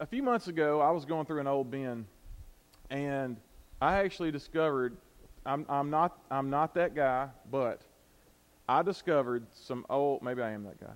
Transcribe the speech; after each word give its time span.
a 0.00 0.06
few 0.06 0.22
months 0.22 0.48
ago, 0.48 0.80
I 0.80 0.90
was 0.90 1.04
going 1.04 1.26
through 1.26 1.40
an 1.40 1.46
old 1.46 1.70
bin, 1.70 2.06
and 2.90 3.36
I 3.80 3.98
actually 3.98 4.30
discovered 4.30 4.96
I'm, 5.46 5.66
I'm, 5.68 5.90
not, 5.90 6.18
I'm 6.30 6.50
not 6.50 6.74
that 6.74 6.94
guy, 6.94 7.28
but 7.50 7.82
I 8.68 8.82
discovered 8.82 9.46
some 9.52 9.84
old, 9.90 10.22
maybe 10.22 10.42
I 10.42 10.52
am 10.52 10.64
that 10.64 10.80
guy. 10.80 10.94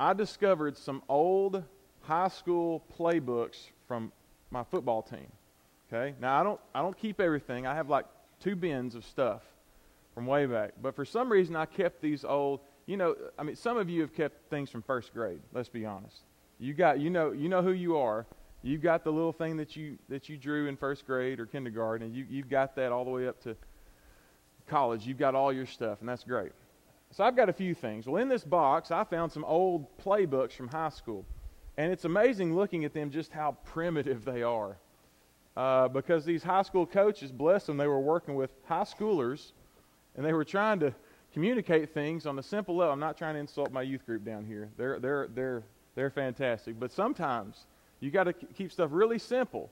I 0.00 0.14
discovered 0.14 0.76
some 0.76 1.02
old 1.08 1.62
high 2.00 2.28
school 2.28 2.82
playbooks 2.98 3.66
from 3.86 4.12
my 4.50 4.64
football 4.64 5.02
team. 5.02 5.30
Okay? 5.92 6.14
Now, 6.20 6.40
I 6.40 6.42
don't, 6.42 6.60
I 6.74 6.80
don't 6.80 6.96
keep 6.96 7.20
everything. 7.20 7.66
I 7.66 7.74
have 7.74 7.90
like 7.90 8.06
two 8.40 8.56
bins 8.56 8.94
of 8.94 9.04
stuff 9.04 9.42
from 10.14 10.26
way 10.26 10.46
back. 10.46 10.72
But 10.80 10.96
for 10.96 11.04
some 11.04 11.30
reason, 11.30 11.54
I 11.54 11.66
kept 11.66 12.00
these 12.00 12.24
old, 12.24 12.60
you 12.86 12.96
know, 12.96 13.14
I 13.38 13.42
mean, 13.42 13.56
some 13.56 13.76
of 13.76 13.90
you 13.90 14.00
have 14.00 14.14
kept 14.14 14.48
things 14.48 14.70
from 14.70 14.82
first 14.82 15.12
grade, 15.12 15.40
let's 15.52 15.68
be 15.68 15.84
honest. 15.84 16.22
You 16.62 16.74
got, 16.74 17.00
you 17.00 17.10
know, 17.10 17.32
you 17.32 17.48
know 17.48 17.60
who 17.60 17.72
you 17.72 17.96
are. 17.96 18.24
You've 18.62 18.82
got 18.82 19.02
the 19.02 19.10
little 19.10 19.32
thing 19.32 19.56
that 19.56 19.74
you 19.74 19.98
that 20.08 20.28
you 20.28 20.36
drew 20.36 20.68
in 20.68 20.76
first 20.76 21.04
grade 21.04 21.40
or 21.40 21.46
kindergarten, 21.46 22.06
and 22.06 22.14
you 22.14 22.24
you've 22.30 22.48
got 22.48 22.76
that 22.76 22.92
all 22.92 23.04
the 23.04 23.10
way 23.10 23.26
up 23.26 23.42
to 23.42 23.56
college. 24.68 25.04
You've 25.04 25.18
got 25.18 25.34
all 25.34 25.52
your 25.52 25.66
stuff, 25.66 25.98
and 25.98 26.08
that's 26.08 26.22
great. 26.22 26.52
So 27.10 27.24
I've 27.24 27.34
got 27.34 27.48
a 27.48 27.52
few 27.52 27.74
things. 27.74 28.06
Well, 28.06 28.22
in 28.22 28.28
this 28.28 28.44
box, 28.44 28.92
I 28.92 29.02
found 29.02 29.32
some 29.32 29.44
old 29.44 29.86
playbooks 29.98 30.52
from 30.52 30.68
high 30.68 30.90
school, 30.90 31.24
and 31.76 31.90
it's 31.90 32.04
amazing 32.04 32.54
looking 32.54 32.84
at 32.84 32.94
them 32.94 33.10
just 33.10 33.32
how 33.32 33.56
primitive 33.64 34.24
they 34.24 34.44
are. 34.44 34.76
Uh, 35.56 35.88
because 35.88 36.24
these 36.24 36.44
high 36.44 36.62
school 36.62 36.86
coaches, 36.86 37.32
bless 37.32 37.66
them, 37.66 37.76
they 37.76 37.88
were 37.88 38.00
working 38.00 38.36
with 38.36 38.52
high 38.66 38.84
schoolers, 38.84 39.50
and 40.14 40.24
they 40.24 40.32
were 40.32 40.44
trying 40.44 40.78
to 40.78 40.94
communicate 41.32 41.92
things 41.92 42.24
on 42.24 42.38
a 42.38 42.42
simple 42.42 42.76
level. 42.76 42.92
I'm 42.92 43.00
not 43.00 43.18
trying 43.18 43.34
to 43.34 43.40
insult 43.40 43.72
my 43.72 43.82
youth 43.82 44.06
group 44.06 44.24
down 44.24 44.44
here. 44.44 44.70
They're 44.76 45.00
they're 45.00 45.28
they're 45.34 45.64
they're 45.94 46.10
fantastic. 46.10 46.78
But 46.78 46.92
sometimes 46.92 47.66
you 48.00 48.10
got 48.10 48.24
to 48.24 48.32
keep 48.32 48.72
stuff 48.72 48.90
really 48.92 49.18
simple 49.18 49.70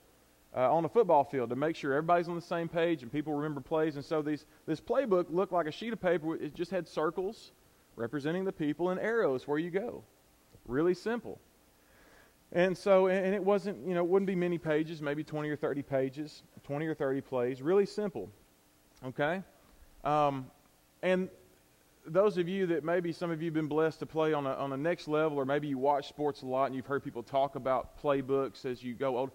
uh, 0.57 0.73
on 0.73 0.85
a 0.85 0.89
football 0.89 1.25
field 1.25 1.51
to 1.51 1.57
make 1.57 1.77
sure 1.77 1.93
everybody's 1.93 2.29
on 2.29 2.37
the 2.37 2.43
same 2.43 2.69
page 2.69 3.03
and 3.03 3.13
people 3.13 3.35
remember 3.35 3.61
plays. 3.61 3.97
And 3.97 4.05
so 4.05 4.23
these, 4.23 4.47
this 4.67 4.81
playbook 4.81 5.27
looked 5.31 5.53
like 5.53 5.67
a 5.67 5.73
sheet 5.73 5.93
of 5.93 6.01
paper. 6.01 6.37
It 6.37 6.55
just 6.55 6.71
had 6.71 6.89
circles 6.89 7.53
representing 7.97 8.45
the 8.45 8.53
people 8.53 8.91
and 8.91 9.01
arrows 9.01 9.47
where 9.47 9.59
you 9.59 9.71
go. 9.71 10.03
Really 10.67 10.95
simple. 10.95 11.39
And 12.53 12.77
so, 12.77 13.07
and 13.07 13.35
it 13.35 13.43
wasn't, 13.43 13.87
you 13.87 13.95
know, 13.95 14.01
it 14.01 14.09
wouldn't 14.09 14.27
be 14.27 14.35
many 14.35 14.59
pages, 14.59 15.01
maybe 15.01 15.23
20 15.23 15.49
or 15.49 15.57
30 15.57 15.83
pages, 15.83 16.43
20 16.65 16.87
or 16.87 16.95
30 16.95 17.21
plays. 17.21 17.63
Really 17.63 17.87
simple. 17.87 18.29
Okay? 19.07 19.43
Um, 20.03 20.47
and 21.03 21.29
those 22.07 22.39
of 22.39 22.49
you 22.49 22.67
that 22.67 22.85
maybe 22.85 23.13
some 23.13 23.31
of 23.31 23.43
you 23.43 23.47
have 23.47 23.55
been 23.55 23.69
blessed 23.69 24.01
to 24.01 24.07
play 24.07 24.33
on 24.33 24.47
a, 24.47 24.55
on 24.55 24.73
a 24.73 24.77
next 24.77 25.09
level, 25.09 25.39
or 25.39 25.45
maybe 25.45 25.69
you 25.69 25.79
watch 25.79 26.09
sports 26.09 26.43
a 26.43 26.47
lot 26.47 26.67
and 26.67 26.75
you've 26.75 26.87
heard 26.87 27.05
people 27.05 27.23
talk 27.23 27.57
about 27.57 28.01
playbooks 28.03 28.65
as 28.65 28.83
you 28.83 28.95
go 28.95 29.19
old, 29.19 29.31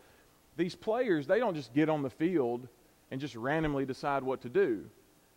these 0.58 0.76
players, 0.76 1.28
they 1.28 1.40
don't 1.40 1.56
just 1.56 1.74
get 1.74 1.90
on 1.90 2.02
the 2.02 2.10
field 2.10 2.68
and 3.12 3.22
just 3.22 3.36
randomly 3.36 3.86
decide 3.86 4.24
what 4.24 4.42
to 4.42 4.50
do. 4.50 4.84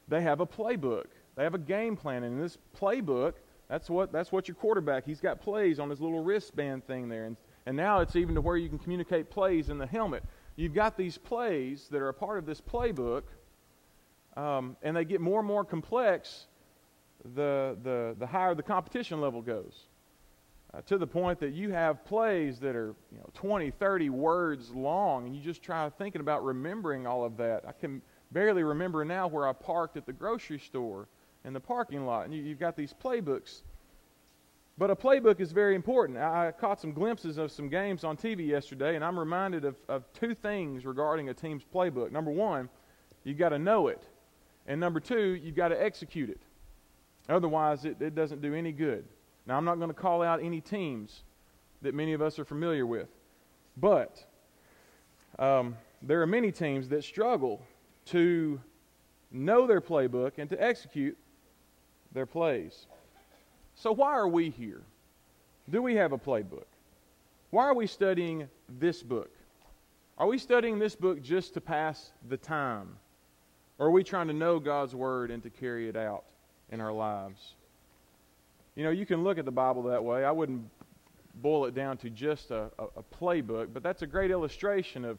They 0.09 0.23
have 0.23 0.41
a 0.41 0.47
playbook, 0.47 1.07
they 1.37 1.45
have 1.45 1.55
a 1.55 1.59
game 1.59 1.97
plan. 1.97 2.23
And 2.23 2.37
in 2.37 2.41
this 2.41 2.59
playbook, 2.79 3.35
that's 3.69 3.91
what, 3.91 4.11
that's 4.11 4.33
what 4.33 4.49
your 4.49 4.55
quarterback, 4.55 5.05
he's 5.05 5.21
got 5.21 5.41
plays 5.41 5.79
on 5.79 5.91
his 5.91 6.01
little 6.01 6.23
wristband 6.23 6.87
thing 6.87 7.09
there. 7.09 7.25
And, 7.25 7.37
and 7.67 7.77
now 7.77 8.01
it's 8.01 8.17
even 8.17 8.35
to 8.37 8.41
where 8.41 8.57
you 8.57 8.69
can 8.69 8.79
communicate 8.79 9.31
plays 9.31 9.69
in 9.69 9.77
the 9.77 9.87
helmet. 9.87 10.25
You've 10.57 10.75
got 10.75 10.97
these 10.97 11.19
plays 11.19 11.89
that 11.91 12.01
are 12.01 12.09
a 12.09 12.15
part 12.15 12.39
of 12.39 12.47
this 12.47 12.61
playbook, 12.61 13.23
um, 14.37 14.77
and 14.83 14.97
they 14.97 15.05
get 15.05 15.21
more 15.21 15.41
and 15.41 15.47
more 15.47 15.65
complex 15.65 16.47
the, 17.35 17.77
the, 17.83 18.17
the 18.19 18.27
higher 18.27 18.55
the 18.55 18.63
competition 18.63 19.21
level 19.21 19.43
goes. 19.43 19.89
Uh, 20.75 20.83
to 20.83 20.99
the 20.99 21.07
point 21.07 21.41
that 21.41 21.55
you 21.55 21.71
have 21.71 22.05
plays 22.05 22.61
that 22.61 22.77
are 22.77 22.95
you 23.11 23.17
know 23.17 23.29
20 23.33 23.71
30 23.71 24.11
words 24.11 24.71
long 24.71 25.25
and 25.25 25.35
you 25.35 25.41
just 25.41 25.63
try 25.63 25.89
thinking 25.89 26.21
about 26.21 26.45
remembering 26.45 27.07
all 27.07 27.25
of 27.25 27.39
that. 27.39 27.65
I 27.67 27.73
can 27.73 28.03
barely 28.33 28.63
remember 28.63 29.03
now 29.03 29.27
where 29.27 29.49
i 29.49 29.53
parked 29.55 29.97
at 29.97 30.05
the 30.05 30.13
grocery 30.13 30.59
store 30.59 31.09
in 31.47 31.55
the 31.55 31.61
parking 31.61 32.05
lot 32.05 32.27
and 32.27 32.35
you, 32.35 32.43
you've 32.43 32.59
got 32.59 32.77
these 32.77 32.95
playbooks. 33.03 33.63
But 34.77 34.91
a 34.91 34.95
playbook 34.95 35.41
is 35.41 35.51
very 35.53 35.75
important. 35.75 36.19
I 36.19 36.53
caught 36.53 36.81
some 36.81 36.93
glimpses 36.93 37.39
of 37.39 37.51
some 37.51 37.71
games 37.71 38.05
on 38.05 38.19
tv 38.19 38.47
yesterday 38.47 38.95
and 38.95 39.03
i'm 39.03 39.19
reminded 39.19 39.65
of, 39.65 39.77
of 39.89 40.05
two 40.13 40.35
things 40.35 40.85
regarding 40.85 41.31
a 41.31 41.35
team's 41.35 41.63
playbook. 41.75 42.13
Number 42.13 42.31
one 42.31 42.69
you've 43.25 43.39
got 43.39 43.51
to 43.51 43.59
know 43.59 43.89
it. 43.89 44.03
And 44.67 44.79
number 44.79 45.01
two 45.01 45.31
you've 45.43 45.57
got 45.57 45.69
to 45.69 45.83
execute 45.83 46.29
it 46.29 46.43
Otherwise, 47.29 47.85
it, 47.85 48.01
it 48.01 48.15
doesn't 48.15 48.41
do 48.41 48.55
any 48.55 48.73
good. 48.73 49.05
Now, 49.47 49.57
I'm 49.57 49.65
not 49.65 49.77
going 49.77 49.89
to 49.89 49.95
call 49.95 50.23
out 50.23 50.43
any 50.43 50.61
teams 50.61 51.23
that 51.83 51.95
many 51.95 52.13
of 52.13 52.23
us 52.23 52.39
are 52.39 52.45
familiar 52.45 52.87
with, 52.87 53.09
but 53.77 54.25
um, 55.39 55.77
there 56.03 56.21
are 56.23 56.27
many 56.27 56.51
teams 56.51 56.89
that 56.89 57.05
struggle 57.05 57.63
to 58.07 58.61
know 59.31 59.67
their 59.67 59.81
playbook 59.81 60.33
and 60.39 60.49
to 60.51 60.63
execute 60.63 61.17
their 62.13 62.27
plays. 62.27 62.87
So, 63.75 63.93
why 63.93 64.13
are 64.13 64.29
we 64.29 64.51
here? 64.51 64.83
Do 65.71 65.83
we 65.83 65.95
have 65.97 66.13
a 66.13 66.19
playbook? 66.19 66.65
Why 67.51 67.65
are 67.65 67.75
we 67.75 67.87
studying 67.87 68.49
this 68.79 69.03
book? 69.03 69.31
Are 70.17 70.27
we 70.27 70.39
studying 70.39 70.79
this 70.79 70.97
book 70.97 71.23
just 71.23 71.55
to 71.55 71.61
pass 71.61 72.13
the 72.29 72.37
time? 72.37 72.97
Or 73.79 73.87
are 73.87 73.91
we 73.91 74.03
trying 74.03 74.27
to 74.29 74.33
know 74.33 74.59
God's 74.59 74.95
Word 74.95 75.31
and 75.31 75.43
to 75.43 75.51
carry 75.51 75.89
it 75.89 75.97
out? 75.97 76.25
In 76.71 76.81
our 76.81 76.93
lives. 76.93 77.55
You 78.75 78.85
know, 78.85 78.91
you 78.91 79.07
can 79.07 79.25
look 79.25 79.39
at 79.39 79.45
the 79.45 79.51
Bible 79.51 79.83
that 79.85 80.03
way. 80.05 80.25
I 80.25 80.31
wouldn't 80.31 80.63
boil 81.35 81.67
it 81.67 81.75
down 81.75 81.97
to 81.99 82.11
just 82.11 82.51
a, 82.51 82.71
a, 82.79 82.85
a 82.97 83.03
playbook, 83.21 83.69
but 83.73 83.83
that's 83.83 84.03
a 84.03 84.07
great 84.07 84.31
illustration 84.31 85.05
of, 85.05 85.19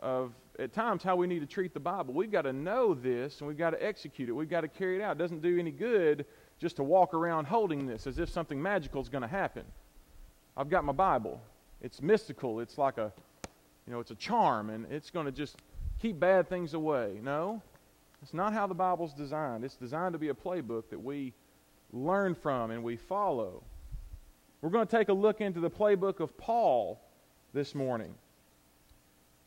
of, 0.00 0.32
at 0.58 0.72
times, 0.72 1.02
how 1.02 1.16
we 1.16 1.26
need 1.26 1.40
to 1.40 1.46
treat 1.46 1.74
the 1.74 1.80
Bible. 1.80 2.14
We've 2.14 2.30
got 2.30 2.42
to 2.42 2.52
know 2.52 2.94
this 2.94 3.40
and 3.40 3.48
we've 3.48 3.58
got 3.58 3.70
to 3.70 3.84
execute 3.84 4.28
it. 4.28 4.32
We've 4.32 4.48
got 4.48 4.62
to 4.62 4.68
carry 4.68 4.96
it 4.96 5.02
out. 5.02 5.16
It 5.16 5.18
doesn't 5.18 5.42
do 5.42 5.58
any 5.58 5.70
good 5.70 6.24
just 6.58 6.76
to 6.76 6.82
walk 6.82 7.12
around 7.14 7.46
holding 7.46 7.86
this 7.86 8.06
as 8.06 8.18
if 8.18 8.30
something 8.30 8.60
magical 8.60 9.02
is 9.02 9.08
going 9.08 9.22
to 9.22 9.28
happen. 9.28 9.64
I've 10.56 10.70
got 10.70 10.84
my 10.84 10.92
Bible. 10.92 11.40
It's 11.82 12.00
mystical. 12.00 12.60
It's 12.60 12.78
like 12.78 12.98
a, 12.98 13.12
you 13.86 13.92
know, 13.92 14.00
it's 14.00 14.10
a 14.10 14.16
charm 14.16 14.70
and 14.70 14.86
it's 14.90 15.10
going 15.10 15.26
to 15.26 15.32
just 15.32 15.56
keep 16.00 16.18
bad 16.18 16.48
things 16.48 16.74
away. 16.74 17.20
No, 17.22 17.62
it's 18.26 18.34
not 18.34 18.52
how 18.52 18.66
the 18.66 18.74
Bible's 18.74 19.14
designed. 19.14 19.62
It's 19.62 19.76
designed 19.76 20.14
to 20.14 20.18
be 20.18 20.30
a 20.30 20.34
playbook 20.34 20.90
that 20.90 21.00
we 21.00 21.32
learn 21.92 22.34
from 22.34 22.72
and 22.72 22.82
we 22.82 22.96
follow. 22.96 23.62
We're 24.60 24.70
going 24.70 24.84
to 24.84 24.90
take 24.90 25.10
a 25.10 25.12
look 25.12 25.40
into 25.40 25.60
the 25.60 25.70
playbook 25.70 26.18
of 26.18 26.36
Paul 26.36 27.00
this 27.52 27.72
morning. 27.72 28.12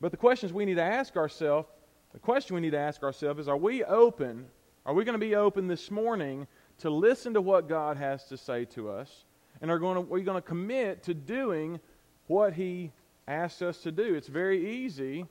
But 0.00 0.12
the 0.12 0.16
questions 0.16 0.54
we 0.54 0.64
need 0.64 0.76
to 0.76 0.82
ask 0.82 1.18
ourselves, 1.18 1.68
the 2.14 2.18
question 2.18 2.54
we 2.54 2.62
need 2.62 2.70
to 2.70 2.78
ask 2.78 3.02
ourselves 3.02 3.40
is 3.40 3.48
are 3.48 3.56
we 3.58 3.84
open? 3.84 4.46
Are 4.86 4.94
we 4.94 5.04
going 5.04 5.12
to 5.12 5.18
be 5.18 5.34
open 5.34 5.68
this 5.68 5.90
morning 5.90 6.46
to 6.78 6.88
listen 6.88 7.34
to 7.34 7.42
what 7.42 7.68
God 7.68 7.98
has 7.98 8.24
to 8.28 8.38
say 8.38 8.64
to 8.64 8.88
us? 8.88 9.26
And 9.60 9.70
are, 9.70 9.78
going 9.78 9.96
to, 9.96 10.10
are 10.10 10.14
we 10.14 10.22
going 10.22 10.40
to 10.40 10.48
commit 10.48 11.02
to 11.02 11.12
doing 11.12 11.80
what 12.28 12.54
He 12.54 12.92
asks 13.28 13.60
us 13.60 13.82
to 13.82 13.92
do? 13.92 14.14
It's 14.14 14.28
very 14.28 14.70
easy 14.70 15.26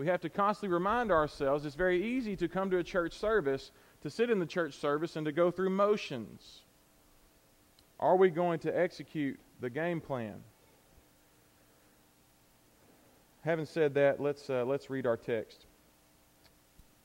we 0.00 0.06
have 0.06 0.22
to 0.22 0.30
constantly 0.30 0.72
remind 0.72 1.12
ourselves 1.12 1.66
it's 1.66 1.74
very 1.74 2.02
easy 2.02 2.34
to 2.34 2.48
come 2.48 2.70
to 2.70 2.78
a 2.78 2.82
church 2.82 3.12
service, 3.12 3.70
to 4.00 4.08
sit 4.08 4.30
in 4.30 4.38
the 4.38 4.46
church 4.46 4.72
service, 4.72 5.14
and 5.14 5.26
to 5.26 5.30
go 5.30 5.50
through 5.50 5.68
motions. 5.68 6.62
Are 7.98 8.16
we 8.16 8.30
going 8.30 8.60
to 8.60 8.74
execute 8.74 9.38
the 9.60 9.68
game 9.68 10.00
plan? 10.00 10.36
Having 13.42 13.66
said 13.66 13.92
that, 13.92 14.20
let's, 14.20 14.48
uh, 14.48 14.64
let's 14.64 14.88
read 14.88 15.06
our 15.06 15.18
text. 15.18 15.66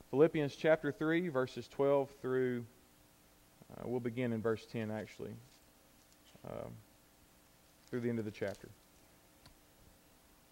Philippians 0.08 0.56
chapter 0.56 0.90
3, 0.90 1.28
verses 1.28 1.68
12 1.68 2.08
through, 2.22 2.64
uh, 3.76 3.82
we'll 3.84 4.00
begin 4.00 4.32
in 4.32 4.40
verse 4.40 4.64
10 4.72 4.90
actually, 4.90 5.34
um, 6.48 6.70
through 7.90 8.00
the 8.00 8.08
end 8.08 8.18
of 8.18 8.24
the 8.24 8.30
chapter. 8.30 8.70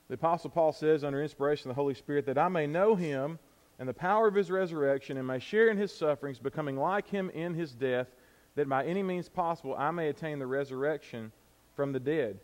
The 0.09 0.15
Apostle 0.15 0.50
Paul 0.50 0.72
says, 0.72 1.02
under 1.02 1.23
inspiration 1.23 1.70
of 1.70 1.76
the 1.76 1.81
Holy 1.81 1.94
Spirit, 1.94 2.26
that 2.26 2.38
I 2.38 2.49
may 2.49 2.67
know 2.67 2.94
him 2.94 3.38
and 3.79 3.88
the 3.88 3.94
power 3.94 4.29
of 4.29 4.34
his 4.34 4.50
resurrection 4.50 5.17
and 5.17 5.26
may 5.26 5.38
share 5.38 5.69
in 5.69 5.76
his 5.76 5.93
sufferings, 5.93 6.38
becoming 6.38 6.76
like 6.76 7.08
him 7.08 7.31
in 7.31 7.55
his 7.55 7.73
death, 7.73 8.08
that 8.55 8.69
by 8.69 8.84
any 8.84 9.02
means 9.02 9.29
possible 9.29 9.75
I 9.76 9.90
may 9.90 10.08
attain 10.08 10.38
the 10.38 10.46
resurrection 10.46 11.32
from 11.75 11.93
the 11.93 12.00
dead. 12.00 12.38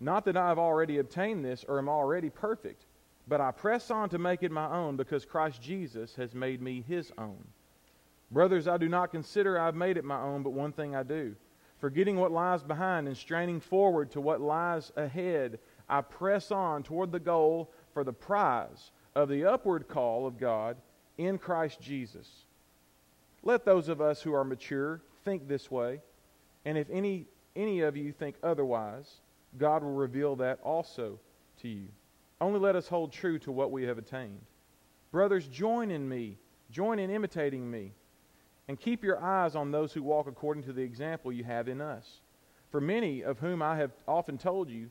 Not 0.00 0.24
that 0.24 0.36
I 0.36 0.48
have 0.48 0.58
already 0.58 0.98
obtained 0.98 1.44
this 1.44 1.64
or 1.66 1.78
am 1.78 1.88
already 1.88 2.30
perfect, 2.30 2.84
but 3.26 3.40
I 3.40 3.52
press 3.52 3.90
on 3.90 4.08
to 4.10 4.18
make 4.18 4.42
it 4.42 4.50
my 4.50 4.70
own 4.70 4.96
because 4.96 5.24
Christ 5.24 5.62
Jesus 5.62 6.14
has 6.16 6.34
made 6.34 6.60
me 6.60 6.84
his 6.86 7.12
own. 7.16 7.42
Brothers, 8.30 8.68
I 8.68 8.76
do 8.76 8.88
not 8.88 9.12
consider 9.12 9.58
I 9.58 9.66
have 9.66 9.74
made 9.74 9.96
it 9.96 10.04
my 10.04 10.20
own, 10.20 10.42
but 10.42 10.50
one 10.50 10.72
thing 10.72 10.94
I 10.94 11.04
do. 11.04 11.34
Forgetting 11.78 12.16
what 12.18 12.32
lies 12.32 12.62
behind 12.62 13.06
and 13.06 13.16
straining 13.16 13.60
forward 13.60 14.10
to 14.10 14.20
what 14.20 14.40
lies 14.40 14.92
ahead, 14.96 15.58
I 15.88 16.00
press 16.00 16.50
on 16.50 16.82
toward 16.82 17.12
the 17.12 17.20
goal 17.20 17.72
for 17.92 18.04
the 18.04 18.12
prize 18.12 18.90
of 19.14 19.28
the 19.28 19.44
upward 19.44 19.88
call 19.88 20.26
of 20.26 20.38
God 20.38 20.76
in 21.18 21.38
Christ 21.38 21.80
Jesus. 21.80 22.46
Let 23.42 23.64
those 23.64 23.88
of 23.88 24.00
us 24.00 24.22
who 24.22 24.34
are 24.34 24.44
mature 24.44 25.02
think 25.24 25.46
this 25.46 25.70
way, 25.70 26.00
and 26.64 26.78
if 26.78 26.88
any, 26.90 27.26
any 27.54 27.80
of 27.80 27.96
you 27.96 28.12
think 28.12 28.36
otherwise, 28.42 29.20
God 29.58 29.82
will 29.82 29.92
reveal 29.92 30.36
that 30.36 30.58
also 30.62 31.18
to 31.60 31.68
you. 31.68 31.88
Only 32.40 32.58
let 32.58 32.76
us 32.76 32.88
hold 32.88 33.12
true 33.12 33.38
to 33.40 33.52
what 33.52 33.70
we 33.70 33.84
have 33.84 33.98
attained. 33.98 34.40
Brothers, 35.12 35.46
join 35.46 35.90
in 35.90 36.08
me, 36.08 36.38
join 36.70 36.98
in 36.98 37.10
imitating 37.10 37.70
me, 37.70 37.92
and 38.66 38.80
keep 38.80 39.04
your 39.04 39.22
eyes 39.22 39.54
on 39.54 39.70
those 39.70 39.92
who 39.92 40.02
walk 40.02 40.26
according 40.26 40.64
to 40.64 40.72
the 40.72 40.82
example 40.82 41.30
you 41.30 41.44
have 41.44 41.68
in 41.68 41.80
us. 41.80 42.20
For 42.70 42.80
many 42.80 43.22
of 43.22 43.38
whom 43.38 43.62
I 43.62 43.76
have 43.76 43.92
often 44.08 44.38
told 44.38 44.68
you, 44.68 44.90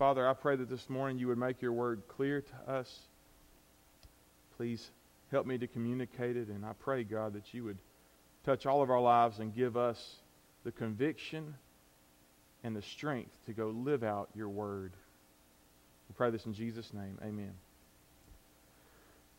Father, 0.00 0.26
I 0.26 0.32
pray 0.32 0.56
that 0.56 0.70
this 0.70 0.88
morning 0.88 1.18
you 1.18 1.28
would 1.28 1.36
make 1.36 1.60
your 1.60 1.74
word 1.74 2.00
clear 2.08 2.40
to 2.40 2.72
us. 2.72 3.00
Please 4.56 4.92
help 5.30 5.44
me 5.44 5.58
to 5.58 5.66
communicate 5.66 6.38
it, 6.38 6.48
and 6.48 6.64
I 6.64 6.72
pray, 6.72 7.04
God, 7.04 7.34
that 7.34 7.52
you 7.52 7.64
would 7.64 7.76
touch 8.42 8.64
all 8.64 8.80
of 8.80 8.88
our 8.88 8.98
lives 8.98 9.40
and 9.40 9.54
give 9.54 9.76
us 9.76 10.16
the 10.64 10.72
conviction 10.72 11.54
and 12.64 12.74
the 12.74 12.80
strength 12.80 13.32
to 13.44 13.52
go 13.52 13.68
live 13.68 14.02
out 14.02 14.30
your 14.34 14.48
word. 14.48 14.94
We 16.08 16.14
pray 16.14 16.30
this 16.30 16.46
in 16.46 16.54
Jesus' 16.54 16.94
name. 16.94 17.18
Amen. 17.22 17.52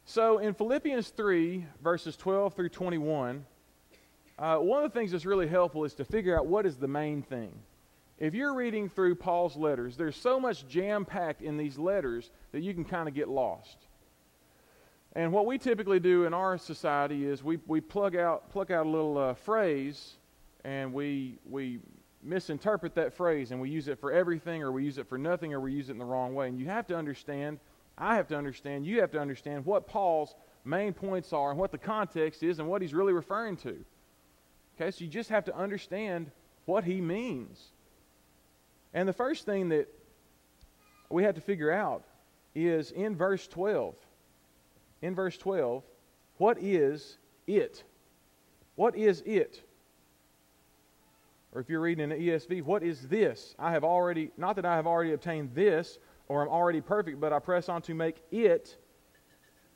So 0.05 0.37
in 0.37 0.53
Philippians 0.53 1.09
3, 1.09 1.65
verses 1.83 2.15
12 2.17 2.53
through 2.53 2.69
21, 2.69 3.43
uh, 4.37 4.57
one 4.57 4.83
of 4.83 4.93
the 4.93 4.99
things 4.99 5.09
that's 5.09 5.25
really 5.25 5.47
helpful 5.47 5.85
is 5.85 5.95
to 5.95 6.05
figure 6.05 6.37
out 6.37 6.45
what 6.45 6.67
is 6.67 6.77
the 6.77 6.87
main 6.87 7.23
thing. 7.23 7.51
If 8.21 8.35
you're 8.35 8.53
reading 8.53 8.87
through 8.87 9.15
Paul's 9.15 9.57
letters, 9.57 9.97
there's 9.97 10.15
so 10.15 10.39
much 10.39 10.67
jam 10.67 11.05
packed 11.05 11.41
in 11.41 11.57
these 11.57 11.79
letters 11.79 12.29
that 12.51 12.61
you 12.61 12.71
can 12.71 12.85
kind 12.85 13.09
of 13.09 13.15
get 13.15 13.27
lost. 13.27 13.87
And 15.13 15.33
what 15.33 15.47
we 15.47 15.57
typically 15.57 15.99
do 15.99 16.25
in 16.25 16.33
our 16.35 16.59
society 16.59 17.25
is 17.25 17.43
we, 17.43 17.57
we 17.65 17.81
plug 17.81 18.15
out, 18.15 18.51
pluck 18.51 18.69
out 18.69 18.85
a 18.85 18.89
little 18.89 19.17
uh, 19.17 19.33
phrase 19.33 20.17
and 20.63 20.93
we, 20.93 21.39
we 21.49 21.79
misinterpret 22.21 22.93
that 22.93 23.11
phrase 23.11 23.49
and 23.49 23.59
we 23.59 23.71
use 23.71 23.87
it 23.87 23.99
for 23.99 24.11
everything 24.11 24.61
or 24.61 24.71
we 24.71 24.83
use 24.83 24.99
it 24.99 25.09
for 25.09 25.17
nothing 25.17 25.51
or 25.51 25.59
we 25.59 25.73
use 25.73 25.89
it 25.89 25.93
in 25.93 25.97
the 25.97 26.05
wrong 26.05 26.35
way. 26.35 26.47
And 26.47 26.59
you 26.59 26.67
have 26.67 26.85
to 26.87 26.95
understand, 26.95 27.57
I 27.97 28.17
have 28.17 28.27
to 28.27 28.37
understand, 28.37 28.85
you 28.85 29.01
have 29.01 29.09
to 29.13 29.19
understand 29.19 29.65
what 29.65 29.87
Paul's 29.87 30.35
main 30.63 30.93
points 30.93 31.33
are 31.33 31.49
and 31.49 31.59
what 31.59 31.71
the 31.71 31.79
context 31.79 32.43
is 32.43 32.59
and 32.59 32.67
what 32.67 32.83
he's 32.83 32.93
really 32.93 33.13
referring 33.13 33.57
to. 33.57 33.83
Okay, 34.75 34.91
so 34.91 35.03
you 35.03 35.09
just 35.09 35.31
have 35.31 35.45
to 35.45 35.57
understand 35.57 36.29
what 36.65 36.83
he 36.83 37.01
means. 37.01 37.71
And 38.93 39.07
the 39.07 39.13
first 39.13 39.45
thing 39.45 39.69
that 39.69 39.87
we 41.09 41.23
have 41.23 41.35
to 41.35 41.41
figure 41.41 41.71
out 41.71 42.03
is 42.53 42.91
in 42.91 43.15
verse 43.15 43.47
12 43.47 43.95
in 45.01 45.15
verse 45.15 45.37
12, 45.37 45.83
what 46.37 46.57
is 46.61 47.17
it? 47.47 47.83
What 48.75 48.95
is 48.95 49.21
it? 49.25 49.61
Or 51.53 51.61
if 51.61 51.69
you're 51.69 51.81
reading 51.81 52.03
in 52.03 52.09
the 52.09 52.29
ESV, 52.29 52.63
what 52.63 52.83
is 52.83 53.07
this? 53.07 53.55
I 53.59 53.71
have 53.71 53.83
already, 53.83 54.31
not 54.37 54.55
that 54.55 54.65
I 54.65 54.75
have 54.75 54.87
already 54.87 55.13
obtained 55.13 55.53
this 55.53 55.99
or 56.27 56.41
I'm 56.41 56.47
already 56.47 56.81
perfect, 56.81 57.19
but 57.19 57.33
I 57.33 57.39
press 57.39 57.67
on 57.67 57.81
to 57.83 57.93
make 57.93 58.21
it 58.31 58.77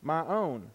my 0.01 0.25
own. 0.25 0.69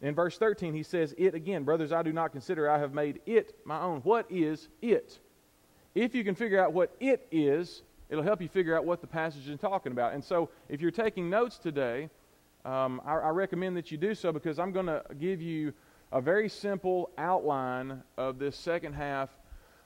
In 0.00 0.14
verse 0.14 0.38
13, 0.38 0.74
he 0.74 0.82
says, 0.82 1.14
It 1.18 1.34
again. 1.34 1.64
Brothers, 1.64 1.92
I 1.92 2.02
do 2.02 2.12
not 2.12 2.32
consider 2.32 2.68
I 2.68 2.78
have 2.78 2.94
made 2.94 3.20
it 3.26 3.54
my 3.64 3.80
own. 3.80 4.00
What 4.00 4.26
is 4.30 4.68
it? 4.80 5.18
If 5.98 6.14
you 6.14 6.22
can 6.22 6.36
figure 6.36 6.62
out 6.62 6.72
what 6.72 6.94
it 7.00 7.26
is, 7.32 7.82
it'll 8.08 8.22
help 8.22 8.40
you 8.40 8.46
figure 8.46 8.78
out 8.78 8.84
what 8.84 9.00
the 9.00 9.08
passage 9.08 9.48
is 9.48 9.58
talking 9.58 9.90
about. 9.90 10.14
And 10.14 10.22
so, 10.22 10.48
if 10.68 10.80
you're 10.80 10.92
taking 10.92 11.28
notes 11.28 11.58
today, 11.58 12.08
um, 12.64 13.02
I, 13.04 13.14
I 13.14 13.30
recommend 13.30 13.76
that 13.78 13.90
you 13.90 13.98
do 13.98 14.14
so 14.14 14.30
because 14.30 14.60
I'm 14.60 14.70
going 14.70 14.86
to 14.86 15.02
give 15.18 15.42
you 15.42 15.72
a 16.12 16.20
very 16.20 16.48
simple 16.48 17.10
outline 17.18 18.04
of 18.16 18.38
this 18.38 18.56
second 18.56 18.92
half 18.92 19.28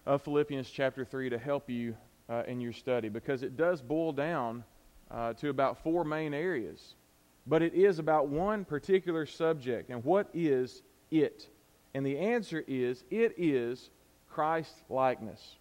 of 0.05 0.21
Philippians 0.21 0.69
chapter 0.69 1.03
3 1.03 1.31
to 1.31 1.39
help 1.39 1.71
you 1.71 1.97
uh, 2.29 2.43
in 2.47 2.61
your 2.61 2.75
study 2.75 3.09
because 3.09 3.43
it 3.43 3.57
does 3.57 3.81
boil 3.81 4.13
down 4.13 4.65
uh, 5.11 5.33
to 5.33 5.49
about 5.49 5.83
four 5.83 6.05
main 6.05 6.35
areas. 6.35 6.95
But 7.47 7.63
it 7.63 7.73
is 7.73 7.99
about 7.99 8.29
one 8.29 8.67
particular 8.67 9.25
subject. 9.25 9.89
And 9.89 10.05
what 10.05 10.29
is 10.35 10.83
it? 11.11 11.49
And 11.95 12.05
the 12.05 12.19
answer 12.19 12.63
is 12.69 13.03
it 13.11 13.33
is 13.39 13.89
Christ 14.29 14.83
likeness. 14.91 15.57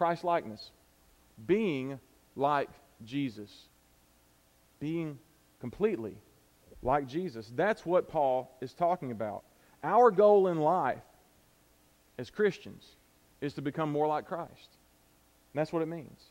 Christ 0.00 0.24
likeness. 0.24 0.70
Being 1.46 2.00
like 2.34 2.70
Jesus. 3.04 3.66
Being 4.78 5.18
completely 5.60 6.16
like 6.82 7.06
Jesus. 7.06 7.52
That's 7.54 7.84
what 7.84 8.08
Paul 8.08 8.50
is 8.62 8.72
talking 8.72 9.10
about. 9.10 9.42
Our 9.84 10.10
goal 10.10 10.46
in 10.46 10.58
life 10.58 11.02
as 12.16 12.30
Christians 12.30 12.96
is 13.42 13.52
to 13.54 13.60
become 13.60 13.92
more 13.92 14.06
like 14.06 14.26
Christ. 14.26 14.70
And 15.52 15.60
that's 15.60 15.70
what 15.70 15.82
it 15.82 15.88
means. 15.88 16.30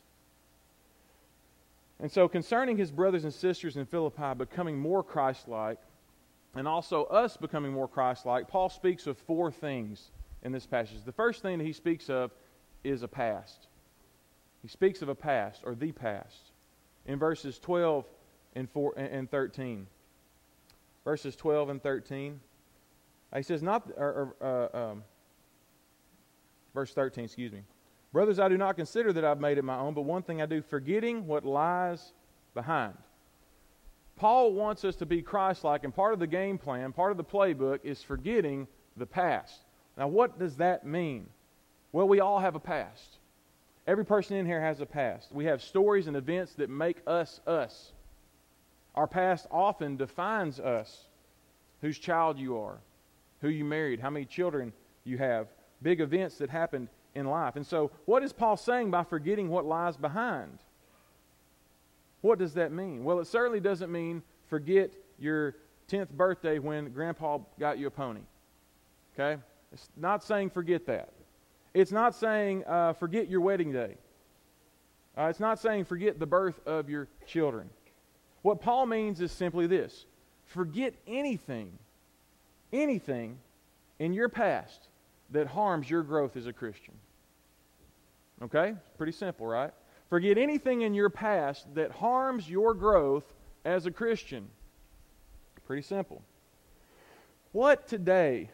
And 2.00 2.10
so, 2.10 2.26
concerning 2.26 2.76
his 2.76 2.90
brothers 2.90 3.22
and 3.22 3.32
sisters 3.32 3.76
in 3.76 3.86
Philippi 3.86 4.34
becoming 4.36 4.76
more 4.80 5.04
Christ 5.04 5.46
like, 5.46 5.78
and 6.56 6.66
also 6.66 7.04
us 7.04 7.36
becoming 7.36 7.72
more 7.72 7.86
Christ 7.86 8.26
like, 8.26 8.48
Paul 8.48 8.68
speaks 8.68 9.06
of 9.06 9.16
four 9.16 9.52
things 9.52 10.10
in 10.42 10.50
this 10.50 10.66
passage. 10.66 11.04
The 11.04 11.12
first 11.12 11.40
thing 11.40 11.58
that 11.58 11.64
he 11.64 11.72
speaks 11.72 12.10
of 12.10 12.32
is 12.84 13.02
a 13.02 13.08
past. 13.08 13.66
He 14.62 14.68
speaks 14.68 15.02
of 15.02 15.08
a 15.08 15.14
past, 15.14 15.62
or 15.64 15.74
the 15.74 15.92
past. 15.92 16.52
In 17.06 17.18
verses 17.18 17.58
12 17.58 18.04
and, 18.54 18.68
four, 18.70 18.92
and 18.96 19.30
13. 19.30 19.86
Verses 21.04 21.34
12 21.36 21.70
and 21.70 21.82
13. 21.82 22.40
He 23.34 23.42
says, 23.42 23.62
not, 23.62 23.88
or, 23.96 24.34
or, 24.40 24.70
uh, 24.74 24.90
um, 24.90 25.04
verse 26.74 26.92
13, 26.92 27.24
excuse 27.24 27.52
me. 27.52 27.62
Brothers, 28.12 28.40
I 28.40 28.48
do 28.48 28.58
not 28.58 28.76
consider 28.76 29.12
that 29.12 29.24
I've 29.24 29.40
made 29.40 29.56
it 29.56 29.64
my 29.64 29.78
own, 29.78 29.94
but 29.94 30.02
one 30.02 30.22
thing 30.22 30.42
I 30.42 30.46
do, 30.46 30.62
forgetting 30.62 31.26
what 31.26 31.44
lies 31.44 32.12
behind. 32.54 32.94
Paul 34.16 34.52
wants 34.52 34.84
us 34.84 34.96
to 34.96 35.06
be 35.06 35.22
Christ 35.22 35.64
like, 35.64 35.84
and 35.84 35.94
part 35.94 36.12
of 36.12 36.18
the 36.18 36.26
game 36.26 36.58
plan, 36.58 36.92
part 36.92 37.12
of 37.12 37.16
the 37.16 37.24
playbook, 37.24 37.78
is 37.84 38.02
forgetting 38.02 38.66
the 38.96 39.06
past. 39.06 39.64
Now, 39.96 40.08
what 40.08 40.38
does 40.38 40.56
that 40.56 40.84
mean? 40.84 41.28
Well, 41.92 42.08
we 42.08 42.20
all 42.20 42.38
have 42.38 42.54
a 42.54 42.60
past. 42.60 43.18
Every 43.86 44.04
person 44.04 44.36
in 44.36 44.46
here 44.46 44.60
has 44.60 44.80
a 44.80 44.86
past. 44.86 45.32
We 45.32 45.46
have 45.46 45.62
stories 45.62 46.06
and 46.06 46.16
events 46.16 46.54
that 46.54 46.70
make 46.70 46.98
us 47.06 47.40
us. 47.46 47.92
Our 48.94 49.06
past 49.06 49.46
often 49.50 49.96
defines 49.96 50.60
us 50.60 51.06
whose 51.80 51.98
child 51.98 52.38
you 52.38 52.58
are, 52.58 52.78
who 53.40 53.48
you 53.48 53.64
married, 53.64 54.00
how 54.00 54.10
many 54.10 54.26
children 54.26 54.72
you 55.04 55.18
have, 55.18 55.48
big 55.82 56.00
events 56.00 56.36
that 56.38 56.50
happened 56.50 56.88
in 57.14 57.26
life. 57.26 57.56
And 57.56 57.66
so, 57.66 57.90
what 58.04 58.22
is 58.22 58.32
Paul 58.32 58.56
saying 58.56 58.90
by 58.90 59.02
forgetting 59.02 59.48
what 59.48 59.64
lies 59.64 59.96
behind? 59.96 60.58
What 62.20 62.38
does 62.38 62.54
that 62.54 62.70
mean? 62.70 63.02
Well, 63.02 63.18
it 63.20 63.26
certainly 63.26 63.60
doesn't 63.60 63.90
mean 63.90 64.22
forget 64.48 64.92
your 65.18 65.56
10th 65.88 66.10
birthday 66.10 66.58
when 66.58 66.92
grandpa 66.92 67.38
got 67.58 67.78
you 67.78 67.86
a 67.86 67.90
pony. 67.90 68.20
Okay? 69.14 69.40
It's 69.72 69.88
not 69.96 70.22
saying 70.22 70.50
forget 70.50 70.86
that. 70.86 71.12
It's 71.72 71.92
not 71.92 72.14
saying 72.14 72.64
uh, 72.66 72.94
forget 72.94 73.28
your 73.28 73.40
wedding 73.40 73.72
day. 73.72 73.96
Uh, 75.16 75.24
it's 75.24 75.40
not 75.40 75.58
saying 75.58 75.84
forget 75.84 76.18
the 76.18 76.26
birth 76.26 76.60
of 76.66 76.88
your 76.88 77.08
children. 77.26 77.70
What 78.42 78.60
Paul 78.60 78.86
means 78.86 79.20
is 79.20 79.32
simply 79.32 79.66
this 79.66 80.06
forget 80.46 80.94
anything, 81.06 81.78
anything 82.72 83.38
in 83.98 84.12
your 84.12 84.28
past 84.28 84.88
that 85.30 85.46
harms 85.46 85.88
your 85.88 86.02
growth 86.02 86.36
as 86.36 86.46
a 86.46 86.52
Christian. 86.52 86.94
Okay? 88.42 88.74
Pretty 88.96 89.12
simple, 89.12 89.46
right? 89.46 89.72
Forget 90.08 90.38
anything 90.38 90.82
in 90.82 90.94
your 90.94 91.10
past 91.10 91.72
that 91.74 91.92
harms 91.92 92.48
your 92.48 92.74
growth 92.74 93.24
as 93.64 93.86
a 93.86 93.90
Christian. 93.92 94.48
Pretty 95.66 95.82
simple. 95.82 96.22
What 97.52 97.86
today, 97.86 98.50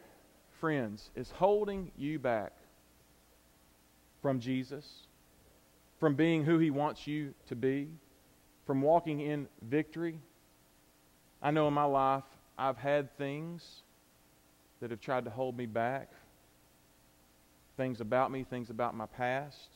friends, 0.59 1.09
is 1.15 1.31
holding 1.31 1.91
you 1.97 2.19
back 2.19 2.51
from 4.21 4.39
Jesus, 4.39 4.85
from 5.99 6.15
being 6.15 6.43
who 6.43 6.59
He 6.59 6.69
wants 6.69 7.07
you 7.07 7.33
to 7.47 7.55
be? 7.55 7.89
from 8.67 8.81
walking 8.81 9.21
in 9.21 9.47
victory. 9.61 10.19
I 11.41 11.51
know 11.51 11.69
in 11.69 11.73
my 11.73 11.85
life 11.85 12.25
I've 12.57 12.77
had 12.77 13.17
things 13.17 13.83
that 14.81 14.91
have 14.91 14.99
tried 14.99 15.23
to 15.23 15.31
hold 15.31 15.57
me 15.57 15.65
back, 15.65 16.11
things 17.77 18.01
about 18.01 18.29
me, 18.29 18.43
things 18.43 18.69
about 18.69 18.93
my 18.93 19.05
past. 19.05 19.69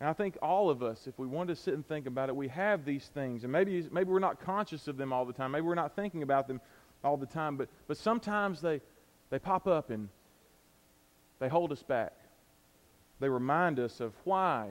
And 0.00 0.10
I 0.10 0.12
think 0.12 0.36
all 0.42 0.68
of 0.70 0.82
us, 0.82 1.06
if 1.06 1.18
we 1.18 1.26
want 1.26 1.48
to 1.48 1.56
sit 1.56 1.74
and 1.74 1.86
think 1.86 2.06
about 2.06 2.28
it, 2.28 2.36
we 2.36 2.48
have 2.48 2.84
these 2.84 3.08
things. 3.14 3.44
And 3.44 3.52
maybe, 3.52 3.88
maybe 3.90 4.10
we're 4.10 4.18
not 4.18 4.40
conscious 4.40 4.88
of 4.88 4.96
them 4.96 5.12
all 5.12 5.24
the 5.24 5.32
time. 5.32 5.52
Maybe 5.52 5.62
we're 5.62 5.74
not 5.74 5.94
thinking 5.94 6.22
about 6.22 6.48
them 6.48 6.60
all 7.04 7.16
the 7.16 7.26
time. 7.26 7.56
But, 7.56 7.68
but 7.86 7.96
sometimes 7.96 8.60
they, 8.60 8.80
they 9.30 9.38
pop 9.38 9.66
up 9.66 9.90
and 9.90 10.08
they 11.38 11.48
hold 11.48 11.72
us 11.72 11.82
back. 11.82 12.12
They 13.20 13.28
remind 13.28 13.78
us 13.80 14.00
of 14.00 14.12
why, 14.24 14.68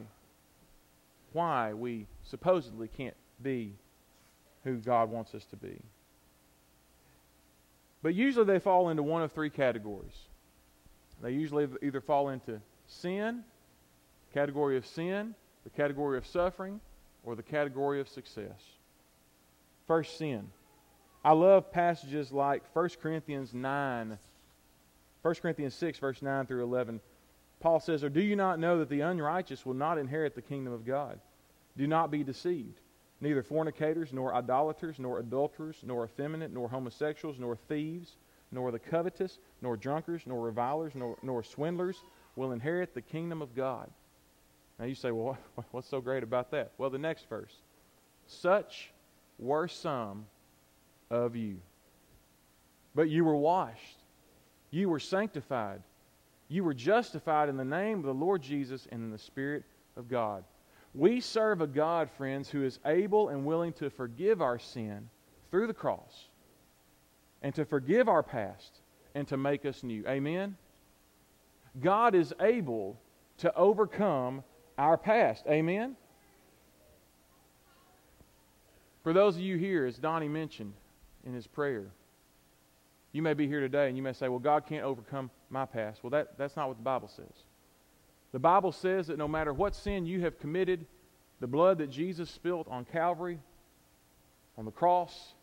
why 1.33 1.73
we 1.73 2.07
supposedly 2.23 2.87
can't 2.87 3.15
be 3.41 3.73
who 4.63 4.77
God 4.77 5.09
wants 5.09 5.35
us 5.35 5.45
to 5.45 5.55
be. 5.55 5.81
But 8.01 8.15
usually 8.15 8.45
they 8.45 8.59
fall 8.59 8.89
into 8.89 9.03
one 9.03 9.21
of 9.21 9.31
three 9.31 9.49
categories. 9.49 10.15
They 11.21 11.31
usually 11.31 11.67
either 11.81 11.99
fall 11.99 12.29
into 12.29 12.61
sin, 12.85 13.43
category 14.33 14.77
of 14.77 14.85
sin, 14.85 15.35
the 15.63 15.69
category 15.69 16.17
of 16.17 16.25
suffering, 16.25 16.79
or 17.23 17.35
the 17.35 17.43
category 17.43 17.99
of 17.99 18.07
success. 18.07 18.61
First, 19.87 20.17
sin. 20.17 20.49
I 21.23 21.31
love 21.31 21.71
passages 21.71 22.31
like 22.31 22.63
1 22.73 22.89
Corinthians 23.01 23.53
9, 23.53 24.17
1 25.21 25.35
Corinthians 25.35 25.73
6, 25.73 25.99
verse 25.99 26.21
9 26.21 26.45
through 26.45 26.63
11. 26.63 27.01
Paul 27.59 27.79
says, 27.79 28.03
Or 28.03 28.09
do 28.09 28.21
you 28.21 28.35
not 28.35 28.59
know 28.59 28.79
that 28.79 28.89
the 28.89 29.01
unrighteous 29.01 29.65
will 29.65 29.73
not 29.73 29.97
inherit 29.97 30.35
the 30.35 30.41
kingdom 30.41 30.73
of 30.73 30.85
God? 30.85 31.19
Do 31.75 31.87
not 31.87 32.11
be 32.11 32.23
deceived. 32.23 32.79
Neither 33.19 33.41
fornicators, 33.41 34.13
nor 34.13 34.35
idolaters, 34.35 34.99
nor 34.99 35.19
adulterers, 35.19 35.77
nor 35.83 36.05
effeminate, 36.05 36.53
nor 36.53 36.69
homosexuals, 36.69 37.39
nor 37.39 37.55
thieves, 37.55 38.17
nor 38.51 38.71
the 38.71 38.79
covetous, 38.79 39.39
nor 39.61 39.75
drunkards, 39.75 40.23
nor 40.27 40.41
revilers, 40.41 40.93
nor, 40.95 41.17
nor 41.23 41.43
swindlers 41.43 42.03
will 42.35 42.51
inherit 42.51 42.93
the 42.93 43.01
kingdom 43.01 43.41
of 43.41 43.55
God. 43.55 43.89
Now 44.77 44.85
you 44.85 44.95
say, 44.95 45.11
well, 45.11 45.37
what's 45.71 45.89
so 45.89 45.99
great 45.99 46.23
about 46.23 46.51
that? 46.51 46.71
Well, 46.77 46.89
the 46.89 46.99
next 46.99 47.27
verse. 47.27 47.53
Such 48.27 48.91
were 49.39 49.67
some 49.67 50.27
of 51.09 51.35
you. 51.35 51.57
But 52.93 53.09
you 53.09 53.23
were 53.23 53.35
washed, 53.35 53.97
you 54.71 54.89
were 54.89 54.99
sanctified, 54.99 55.81
you 56.49 56.63
were 56.63 56.73
justified 56.73 57.49
in 57.49 57.57
the 57.57 57.65
name 57.65 57.99
of 57.99 58.05
the 58.05 58.13
Lord 58.13 58.41
Jesus 58.41 58.87
and 58.91 59.03
in 59.03 59.11
the 59.11 59.17
Spirit 59.17 59.63
of 59.95 60.07
God. 60.07 60.43
We 60.93 61.19
serve 61.19 61.61
a 61.61 61.67
God, 61.67 62.09
friends, 62.17 62.49
who 62.49 62.63
is 62.63 62.79
able 62.85 63.29
and 63.29 63.45
willing 63.45 63.73
to 63.73 63.89
forgive 63.89 64.41
our 64.41 64.57
sin 64.57 65.09
through 65.51 65.67
the 65.67 65.73
cross 65.73 66.27
and 67.41 67.53
to 67.55 67.65
forgive 67.65 68.07
our 68.07 68.23
past 68.23 68.79
and 69.13 69.27
to 69.27 69.37
make 69.37 69.65
us 69.65 69.83
new. 69.83 70.03
Amen? 70.07 70.55
God 71.81 72.15
is 72.15 72.33
able 72.39 72.99
to 73.39 73.53
overcome 73.55 74.43
our 74.77 74.97
past. 74.97 75.45
Amen? 75.47 75.95
For 79.03 79.13
those 79.13 79.35
of 79.35 79.41
you 79.41 79.57
here, 79.57 79.85
as 79.85 79.97
Donnie 79.97 80.27
mentioned 80.27 80.73
in 81.25 81.33
his 81.33 81.47
prayer, 81.47 81.85
you 83.11 83.21
may 83.21 83.33
be 83.33 83.47
here 83.47 83.59
today 83.59 83.87
and 83.87 83.97
you 83.97 84.03
may 84.03 84.13
say, 84.13 84.27
Well, 84.27 84.39
God 84.39 84.65
can't 84.67 84.83
overcome 84.83 85.31
my 85.49 85.65
past. 85.65 86.03
Well, 86.03 86.11
that, 86.11 86.37
that's 86.37 86.55
not 86.55 86.67
what 86.67 86.77
the 86.77 86.83
Bible 86.83 87.07
says. 87.07 87.43
The 88.31 88.39
Bible 88.39 88.71
says 88.71 89.07
that 89.07 89.17
no 89.17 89.27
matter 89.27 89.53
what 89.53 89.75
sin 89.75 90.05
you 90.05 90.21
have 90.21 90.39
committed, 90.39 90.85
the 91.39 91.47
blood 91.47 91.77
that 91.77 91.89
Jesus 91.89 92.29
spilt 92.29 92.67
on 92.69 92.85
Calvary, 92.85 93.39
on 94.57 94.65
the 94.65 94.71
cross, 94.71 95.33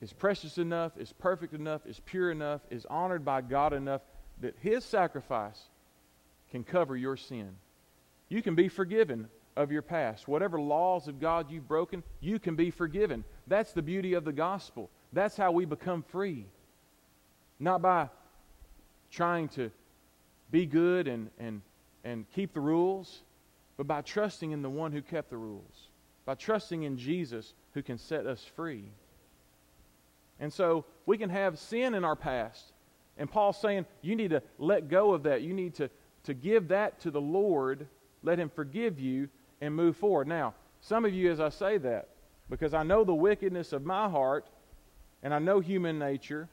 is 0.00 0.12
precious 0.12 0.58
enough, 0.58 0.92
is 0.98 1.12
perfect 1.12 1.54
enough, 1.54 1.82
is 1.86 2.00
pure 2.00 2.30
enough, 2.30 2.60
is 2.70 2.86
honored 2.86 3.24
by 3.24 3.40
God 3.40 3.72
enough 3.72 4.00
that 4.40 4.56
His 4.60 4.84
sacrifice 4.84 5.60
can 6.50 6.64
cover 6.64 6.96
your 6.96 7.16
sin. 7.16 7.50
You 8.28 8.42
can 8.42 8.54
be 8.54 8.68
forgiven 8.68 9.28
of 9.56 9.70
your 9.70 9.82
past. 9.82 10.26
Whatever 10.26 10.60
laws 10.60 11.08
of 11.08 11.20
God 11.20 11.50
you've 11.50 11.68
broken, 11.68 12.02
you 12.20 12.38
can 12.38 12.56
be 12.56 12.70
forgiven. 12.70 13.24
That's 13.46 13.72
the 13.72 13.82
beauty 13.82 14.14
of 14.14 14.24
the 14.24 14.32
gospel. 14.32 14.90
That's 15.12 15.36
how 15.36 15.52
we 15.52 15.64
become 15.64 16.02
free. 16.02 16.46
Not 17.58 17.82
by 17.82 18.08
trying 19.10 19.48
to 19.50 19.70
be 20.50 20.66
good 20.66 21.06
and, 21.06 21.30
and, 21.38 21.60
and 22.04 22.24
keep 22.34 22.54
the 22.54 22.60
rules, 22.60 23.22
but 23.76 23.86
by 23.86 24.00
trusting 24.00 24.52
in 24.52 24.62
the 24.62 24.70
one 24.70 24.92
who 24.92 25.02
kept 25.02 25.30
the 25.30 25.36
rules, 25.36 25.88
by 26.24 26.34
trusting 26.34 26.82
in 26.82 26.96
Jesus 26.96 27.54
who 27.74 27.82
can 27.82 27.98
set 27.98 28.26
us 28.26 28.44
free. 28.56 28.84
And 30.40 30.52
so 30.52 30.84
we 31.06 31.18
can 31.18 31.30
have 31.30 31.58
sin 31.58 31.94
in 31.94 32.04
our 32.04 32.16
past. 32.16 32.72
And 33.18 33.30
Paul's 33.30 33.60
saying 33.60 33.86
you 34.00 34.16
need 34.16 34.30
to 34.30 34.42
let 34.58 34.88
go 34.88 35.12
of 35.12 35.24
that. 35.24 35.42
You 35.42 35.52
need 35.52 35.74
to, 35.74 35.90
to 36.24 36.34
give 36.34 36.68
that 36.68 37.00
to 37.00 37.10
the 37.10 37.20
Lord, 37.20 37.86
let 38.22 38.38
Him 38.38 38.48
forgive 38.48 38.98
you, 38.98 39.28
and 39.60 39.74
move 39.74 39.96
forward. 39.96 40.26
Now, 40.26 40.54
some 40.80 41.04
of 41.04 41.14
you, 41.14 41.30
as 41.30 41.38
I 41.38 41.50
say 41.50 41.78
that, 41.78 42.08
because 42.50 42.74
I 42.74 42.82
know 42.82 43.04
the 43.04 43.14
wickedness 43.14 43.72
of 43.72 43.84
my 43.84 44.08
heart 44.08 44.46
and 45.22 45.32
I 45.32 45.38
know 45.38 45.60
human 45.60 45.98
nature, 45.98 46.48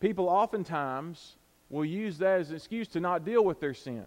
people 0.00 0.28
oftentimes 0.28 1.36
will 1.70 1.84
use 1.84 2.18
that 2.18 2.40
as 2.40 2.50
an 2.50 2.56
excuse 2.56 2.88
to 2.88 3.00
not 3.00 3.24
deal 3.24 3.44
with 3.44 3.60
their 3.60 3.74
sin. 3.74 4.04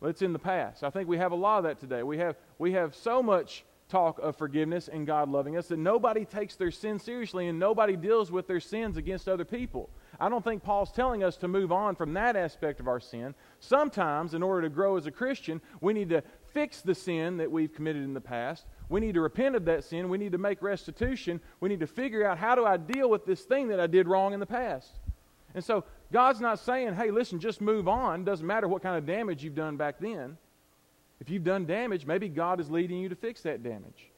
But 0.00 0.08
it's 0.08 0.22
in 0.22 0.32
the 0.32 0.38
past. 0.38 0.84
I 0.84 0.90
think 0.90 1.08
we 1.08 1.18
have 1.18 1.32
a 1.32 1.36
lot 1.36 1.58
of 1.58 1.64
that 1.64 1.80
today. 1.80 2.02
We 2.02 2.18
have, 2.18 2.36
we 2.58 2.72
have 2.72 2.94
so 2.94 3.22
much 3.22 3.64
talk 3.88 4.18
of 4.20 4.36
forgiveness 4.36 4.88
and 4.88 5.06
God 5.06 5.28
loving 5.30 5.56
us 5.56 5.68
that 5.68 5.78
nobody 5.78 6.24
takes 6.24 6.56
their 6.56 6.70
sin 6.70 6.98
seriously 6.98 7.48
and 7.48 7.58
nobody 7.58 7.96
deals 7.96 8.30
with 8.30 8.46
their 8.46 8.60
sins 8.60 8.96
against 8.96 9.28
other 9.28 9.44
people. 9.44 9.88
I 10.20 10.28
don't 10.28 10.44
think 10.44 10.62
Paul's 10.62 10.92
telling 10.92 11.24
us 11.24 11.36
to 11.38 11.48
move 11.48 11.72
on 11.72 11.94
from 11.96 12.12
that 12.14 12.36
aspect 12.36 12.80
of 12.80 12.88
our 12.88 13.00
sin. 13.00 13.34
Sometimes, 13.60 14.34
in 14.34 14.42
order 14.42 14.62
to 14.62 14.68
grow 14.68 14.96
as 14.96 15.06
a 15.06 15.10
Christian, 15.10 15.60
we 15.80 15.94
need 15.94 16.10
to 16.10 16.22
fix 16.58 16.80
the 16.80 16.94
sin 16.94 17.36
that 17.36 17.52
we've 17.52 17.72
committed 17.72 18.02
in 18.02 18.14
the 18.14 18.20
past. 18.20 18.66
We 18.88 18.98
need 18.98 19.14
to 19.14 19.20
repent 19.20 19.54
of 19.54 19.64
that 19.66 19.84
sin. 19.84 20.08
We 20.08 20.18
need 20.18 20.32
to 20.32 20.38
make 20.38 20.60
restitution. 20.60 21.40
We 21.60 21.68
need 21.68 21.78
to 21.78 21.86
figure 21.86 22.26
out 22.26 22.36
how 22.36 22.56
do 22.56 22.64
I 22.64 22.76
deal 22.76 23.08
with 23.08 23.24
this 23.24 23.42
thing 23.42 23.68
that 23.68 23.78
I 23.78 23.86
did 23.86 24.08
wrong 24.08 24.34
in 24.34 24.40
the 24.40 24.46
past. 24.46 24.90
And 25.54 25.62
so 25.62 25.84
God's 26.12 26.40
not 26.40 26.58
saying, 26.58 26.94
hey, 26.94 27.12
listen, 27.12 27.38
just 27.38 27.60
move 27.60 27.86
on. 27.86 28.24
Doesn't 28.24 28.44
matter 28.44 28.66
what 28.66 28.82
kind 28.82 28.96
of 28.96 29.06
damage 29.06 29.44
you've 29.44 29.54
done 29.54 29.76
back 29.76 30.00
then. 30.00 30.36
If 31.20 31.30
you've 31.30 31.44
done 31.44 31.64
damage, 31.64 32.06
maybe 32.06 32.28
God 32.28 32.58
is 32.58 32.72
leading 32.72 32.98
you 32.98 33.08
to 33.08 33.14
fix 33.14 33.42
that 33.42 33.62
damage. 33.62 34.10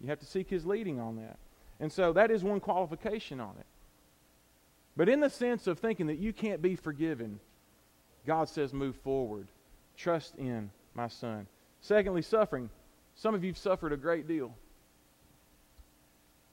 You 0.00 0.08
have 0.08 0.20
to 0.20 0.26
seek 0.26 0.48
His 0.48 0.64
leading 0.64 0.98
on 0.98 1.16
that. 1.16 1.36
And 1.78 1.92
so 1.92 2.14
that 2.14 2.30
is 2.30 2.42
one 2.42 2.60
qualification 2.60 3.38
on 3.38 3.54
it. 3.60 3.66
But 4.96 5.10
in 5.10 5.20
the 5.20 5.28
sense 5.28 5.66
of 5.66 5.78
thinking 5.78 6.06
that 6.06 6.18
you 6.18 6.32
can't 6.32 6.62
be 6.62 6.74
forgiven, 6.74 7.38
God 8.26 8.48
says, 8.48 8.72
move 8.72 8.96
forward. 8.96 9.48
Trust 9.94 10.36
in 10.36 10.70
my 10.94 11.08
son. 11.08 11.46
Secondly, 11.80 12.22
suffering. 12.22 12.70
Some 13.14 13.34
of 13.34 13.44
you 13.44 13.50
have 13.50 13.58
suffered 13.58 13.92
a 13.92 13.96
great 13.96 14.26
deal. 14.26 14.54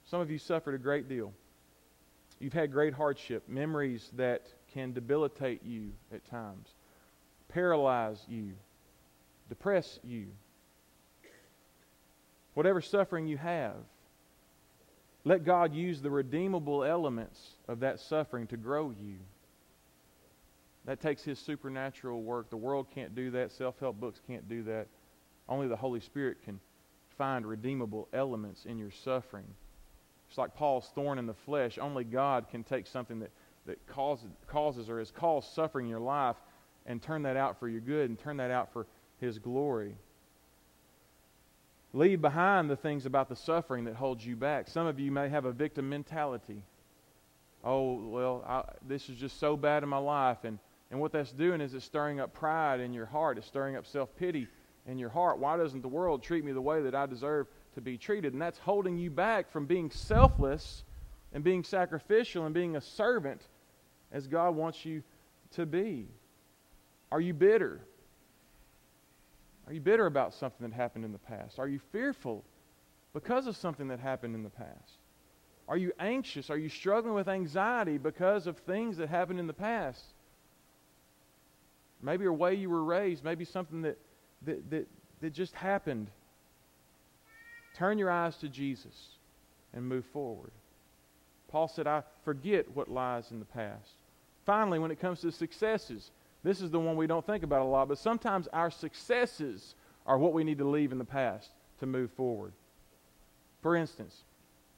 Some 0.04 0.20
of 0.20 0.30
you 0.30 0.38
suffered 0.38 0.74
a 0.74 0.78
great 0.78 1.08
deal. 1.08 1.32
You've 2.40 2.52
had 2.52 2.72
great 2.72 2.94
hardship, 2.94 3.48
memories 3.48 4.10
that 4.16 4.46
can 4.72 4.92
debilitate 4.92 5.64
you 5.64 5.90
at 6.12 6.24
times, 6.30 6.68
paralyze 7.48 8.24
you, 8.28 8.52
depress 9.48 9.98
you. 10.04 10.26
Whatever 12.54 12.80
suffering 12.80 13.26
you 13.26 13.36
have, 13.38 13.76
let 15.24 15.44
God 15.44 15.74
use 15.74 16.00
the 16.00 16.10
redeemable 16.10 16.84
elements 16.84 17.38
of 17.66 17.80
that 17.80 18.00
suffering 18.00 18.46
to 18.48 18.56
grow 18.56 18.90
you. 18.90 19.16
That 20.88 21.02
takes 21.02 21.22
His 21.22 21.38
supernatural 21.38 22.22
work. 22.22 22.48
The 22.48 22.56
world 22.56 22.86
can't 22.94 23.14
do 23.14 23.30
that. 23.32 23.52
Self 23.52 23.78
help 23.78 24.00
books 24.00 24.22
can't 24.26 24.48
do 24.48 24.62
that. 24.62 24.86
Only 25.46 25.68
the 25.68 25.76
Holy 25.76 26.00
Spirit 26.00 26.38
can 26.42 26.58
find 27.18 27.46
redeemable 27.46 28.08
elements 28.14 28.64
in 28.64 28.78
your 28.78 28.90
suffering. 28.90 29.44
It's 30.30 30.38
like 30.38 30.54
Paul's 30.54 30.90
thorn 30.94 31.18
in 31.18 31.26
the 31.26 31.34
flesh. 31.34 31.78
Only 31.78 32.04
God 32.04 32.46
can 32.50 32.64
take 32.64 32.86
something 32.86 33.18
that, 33.20 33.30
that 33.66 33.86
causes, 33.86 34.30
causes 34.46 34.88
or 34.88 34.98
has 34.98 35.10
caused 35.10 35.52
suffering 35.52 35.86
in 35.86 35.90
your 35.90 36.00
life 36.00 36.36
and 36.86 37.02
turn 37.02 37.22
that 37.24 37.36
out 37.36 37.60
for 37.60 37.68
your 37.68 37.82
good 37.82 38.08
and 38.08 38.18
turn 38.18 38.38
that 38.38 38.50
out 38.50 38.72
for 38.72 38.86
His 39.20 39.38
glory. 39.38 39.94
Leave 41.92 42.22
behind 42.22 42.70
the 42.70 42.76
things 42.76 43.04
about 43.04 43.28
the 43.28 43.36
suffering 43.36 43.84
that 43.84 43.94
holds 43.94 44.24
you 44.24 44.36
back. 44.36 44.68
Some 44.68 44.86
of 44.86 44.98
you 44.98 45.12
may 45.12 45.28
have 45.28 45.44
a 45.44 45.52
victim 45.52 45.90
mentality. 45.90 46.62
Oh, 47.62 48.08
well, 48.08 48.42
I, 48.48 48.62
this 48.86 49.10
is 49.10 49.18
just 49.18 49.38
so 49.38 49.54
bad 49.54 49.82
in 49.82 49.90
my 49.90 49.98
life. 49.98 50.38
And, 50.44 50.58
and 50.90 51.00
what 51.00 51.12
that's 51.12 51.32
doing 51.32 51.60
is 51.60 51.74
it's 51.74 51.84
stirring 51.84 52.20
up 52.20 52.32
pride 52.32 52.80
in 52.80 52.92
your 52.92 53.06
heart, 53.06 53.38
it's 53.38 53.46
stirring 53.46 53.76
up 53.76 53.86
self 53.86 54.14
pity 54.16 54.48
in 54.86 54.98
your 54.98 55.10
heart. 55.10 55.38
Why 55.38 55.56
doesn't 55.56 55.82
the 55.82 55.88
world 55.88 56.22
treat 56.22 56.44
me 56.44 56.52
the 56.52 56.62
way 56.62 56.82
that 56.82 56.94
I 56.94 57.06
deserve 57.06 57.46
to 57.78 57.82
be 57.82 57.96
treated. 57.96 58.32
And 58.32 58.42
that's 58.42 58.58
holding 58.58 58.98
you 58.98 59.10
back 59.10 59.50
from 59.50 59.66
being 59.66 59.90
selfless 59.90 60.82
and 61.32 61.44
being 61.44 61.62
sacrificial 61.62 62.44
and 62.44 62.54
being 62.54 62.76
a 62.76 62.80
servant 62.80 63.40
as 64.10 64.26
God 64.26 64.56
wants 64.56 64.84
you 64.84 65.02
to 65.52 65.64
be. 65.64 66.08
Are 67.12 67.20
you 67.20 67.32
bitter? 67.34 67.80
Are 69.66 69.72
you 69.72 69.80
bitter 69.80 70.06
about 70.06 70.34
something 70.34 70.68
that 70.68 70.74
happened 70.74 71.04
in 71.04 71.12
the 71.12 71.18
past? 71.18 71.58
Are 71.58 71.68
you 71.68 71.78
fearful 71.92 72.44
because 73.12 73.46
of 73.46 73.56
something 73.56 73.88
that 73.88 74.00
happened 74.00 74.34
in 74.34 74.42
the 74.42 74.50
past? 74.50 74.98
Are 75.68 75.76
you 75.76 75.92
anxious? 76.00 76.50
Are 76.50 76.58
you 76.58 76.68
struggling 76.68 77.14
with 77.14 77.28
anxiety 77.28 77.98
because 77.98 78.46
of 78.46 78.58
things 78.58 78.96
that 78.96 79.08
happened 79.08 79.38
in 79.38 79.46
the 79.46 79.52
past? 79.52 80.02
Maybe 82.02 82.24
a 82.26 82.32
way 82.32 82.54
you 82.54 82.70
were 82.70 82.84
raised, 82.84 83.24
maybe 83.24 83.44
something 83.44 83.82
that, 83.82 83.98
that, 84.42 84.70
that, 84.70 84.88
that 85.20 85.32
just 85.32 85.54
happened. 85.54 86.08
Turn 87.74 87.98
your 87.98 88.10
eyes 88.10 88.36
to 88.38 88.48
Jesus 88.48 89.08
and 89.72 89.86
move 89.86 90.04
forward. 90.06 90.50
Paul 91.48 91.68
said, 91.68 91.86
I 91.86 92.02
forget 92.24 92.70
what 92.74 92.90
lies 92.90 93.30
in 93.30 93.38
the 93.38 93.44
past. 93.44 93.92
Finally, 94.44 94.78
when 94.78 94.90
it 94.90 95.00
comes 95.00 95.20
to 95.20 95.32
successes, 95.32 96.10
this 96.42 96.60
is 96.60 96.70
the 96.70 96.80
one 96.80 96.96
we 96.96 97.06
don't 97.06 97.26
think 97.26 97.42
about 97.42 97.62
a 97.62 97.64
lot, 97.64 97.88
but 97.88 97.98
sometimes 97.98 98.48
our 98.52 98.70
successes 98.70 99.74
are 100.06 100.18
what 100.18 100.32
we 100.32 100.44
need 100.44 100.58
to 100.58 100.68
leave 100.68 100.92
in 100.92 100.98
the 100.98 101.04
past 101.04 101.50
to 101.80 101.86
move 101.86 102.10
forward. 102.12 102.52
For 103.62 103.76
instance, 103.76 104.24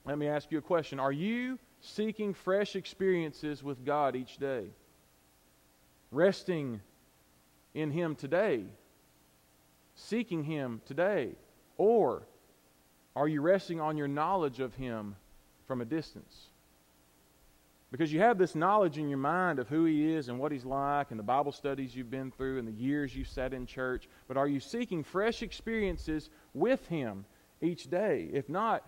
let 0.04 0.18
me 0.18 0.26
ask 0.26 0.50
you 0.50 0.58
a 0.58 0.62
question 0.62 0.98
Are 0.98 1.12
you 1.12 1.58
seeking 1.80 2.34
fresh 2.34 2.76
experiences 2.76 3.62
with 3.62 3.84
God 3.84 4.16
each 4.16 4.38
day? 4.38 4.66
Resting 6.10 6.80
in 7.74 7.90
Him 7.90 8.14
today? 8.14 8.64
Seeking 9.94 10.44
Him 10.44 10.80
today? 10.86 11.30
Or 11.76 12.22
are 13.16 13.28
you 13.28 13.40
resting 13.40 13.80
on 13.80 13.96
your 13.96 14.08
knowledge 14.08 14.60
of 14.60 14.74
Him 14.74 15.16
from 15.66 15.80
a 15.80 15.84
distance? 15.84 16.46
Because 17.90 18.12
you 18.12 18.20
have 18.20 18.38
this 18.38 18.54
knowledge 18.54 18.98
in 18.98 19.08
your 19.08 19.18
mind 19.18 19.58
of 19.58 19.68
who 19.68 19.84
He 19.84 20.14
is 20.14 20.28
and 20.28 20.38
what 20.38 20.52
He's 20.52 20.64
like, 20.64 21.10
and 21.10 21.18
the 21.18 21.24
Bible 21.24 21.52
studies 21.52 21.94
you've 21.94 22.10
been 22.10 22.30
through, 22.30 22.58
and 22.58 22.68
the 22.68 22.72
years 22.72 23.14
you've 23.14 23.28
sat 23.28 23.52
in 23.52 23.66
church. 23.66 24.08
But 24.28 24.36
are 24.36 24.46
you 24.46 24.60
seeking 24.60 25.02
fresh 25.02 25.42
experiences 25.42 26.30
with 26.54 26.86
Him 26.86 27.24
each 27.60 27.90
day? 27.90 28.30
If 28.32 28.48
not, 28.48 28.86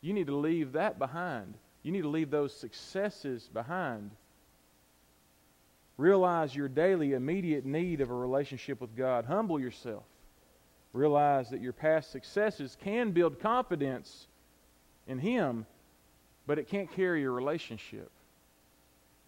you 0.00 0.14
need 0.14 0.28
to 0.28 0.36
leave 0.36 0.72
that 0.72 0.98
behind. 0.98 1.54
You 1.82 1.92
need 1.92 2.02
to 2.02 2.08
leave 2.08 2.30
those 2.30 2.54
successes 2.54 3.50
behind. 3.52 4.10
Realize 5.96 6.54
your 6.54 6.68
daily, 6.68 7.12
immediate 7.12 7.64
need 7.64 8.00
of 8.00 8.10
a 8.10 8.14
relationship 8.14 8.80
with 8.80 8.96
God. 8.96 9.24
Humble 9.24 9.60
yourself. 9.60 10.04
Realize 10.92 11.50
that 11.50 11.60
your 11.60 11.72
past 11.72 12.10
successes 12.10 12.76
can 12.82 13.12
build 13.12 13.40
confidence 13.40 14.26
in 15.06 15.18
Him, 15.18 15.66
but 16.46 16.58
it 16.58 16.68
can't 16.68 16.90
carry 16.92 17.20
your 17.20 17.32
relationship. 17.32 18.10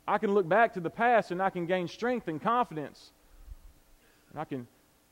I 0.06 0.18
can 0.18 0.34
look 0.34 0.48
back 0.48 0.74
to 0.74 0.80
the 0.80 0.90
past 0.90 1.30
and 1.30 1.42
I 1.42 1.50
can 1.50 1.66
gain 1.66 1.88
strength 1.88 2.28
and 2.28 2.40
confidence. 2.40 3.12
And 4.30 4.40
I 4.40 4.44
can 4.44 4.66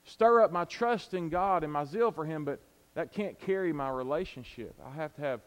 stir 0.05 0.43
up 0.43 0.53
my 0.53 0.65
trust 0.65 1.15
in 1.15 1.29
God 1.29 1.65
and 1.65 1.73
my 1.73 1.85
zeal 1.85 2.11
for 2.11 2.25
Him, 2.25 2.45
but 2.45 2.61
that 2.95 3.13
can't 3.13 3.39
carry 3.41 3.73
my 3.73 3.89
relationship. 3.89 4.75
I 4.85 4.95
have 4.95 5.15
to 5.15 5.23
have, 5.23 5.41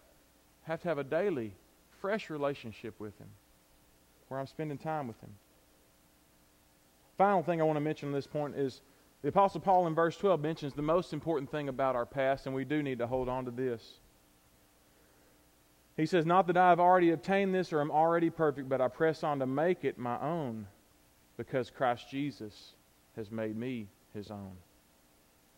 have 0.64 0.82
to 0.82 0.88
have 0.88 0.98
a 0.98 1.04
daily, 1.04 1.54
fresh 2.02 2.30
relationship 2.30 3.00
with 3.00 3.18
Him 3.20 3.30
where 4.28 4.40
I'm 4.40 4.48
spending 4.48 4.78
time 4.78 5.08
with 5.08 5.20
Him. 5.22 5.30
Final 7.18 7.44
thing 7.44 7.62
I 7.62 7.64
want 7.64 7.78
to 7.78 7.82
mention 7.82 8.10
on 8.10 8.14
this 8.14 8.28
point 8.28 8.56
is 8.56 8.82
the 9.22 9.30
Apostle 9.30 9.62
Paul 9.62 9.88
in 9.88 9.96
verse 9.96 10.18
12 10.18 10.42
mentions 10.42 10.74
the 10.74 10.82
most 10.82 11.14
important 11.14 11.50
thing 11.50 11.70
about 11.70 11.96
our 11.96 12.06
past, 12.06 12.46
and 12.46 12.54
we 12.54 12.66
do 12.66 12.84
need 12.84 13.00
to 13.00 13.08
hold 13.08 13.30
on 13.30 13.46
to 13.46 13.52
this. 13.52 14.00
He 15.98 16.06
says, 16.06 16.26
Not 16.26 16.48
that 16.48 16.58
I 16.58 16.70
have 16.70 16.80
already 16.80 17.12
obtained 17.12 17.56
this 17.56 17.72
or 17.72 17.82
am 17.82 17.92
already 17.92 18.30
perfect, 18.30 18.68
but 18.68 18.82
I 18.82 18.88
press 18.88 19.24
on 19.24 19.40
to 19.40 19.46
make 19.46 19.86
it 19.86 19.98
my 19.98 20.20
own 20.22 20.68
because 21.38 21.70
Christ 21.70 22.10
Jesus 22.10 22.74
has 23.16 23.32
made 23.32 23.56
me 23.56 23.88
his 24.14 24.30
own. 24.30 24.52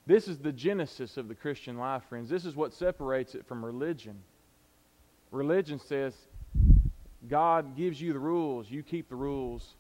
This 0.06 0.28
is 0.28 0.38
the 0.38 0.54
genesis 0.54 1.18
of 1.18 1.28
the 1.28 1.36
Christian 1.36 1.78
life, 1.78 2.04
friends. 2.08 2.30
This 2.30 2.46
is 2.46 2.56
what 2.56 2.74
separates 2.74 3.36
it 3.36 3.46
from 3.46 3.66
religion. 3.66 4.18
Religion 5.32 5.80
says 5.80 6.14
God 7.28 7.76
gives 7.76 8.00
you 8.00 8.14
the 8.14 8.20
rules, 8.20 8.72
you 8.72 8.84
keep 8.84 9.10
the 9.10 9.16
rules, 9.16 9.76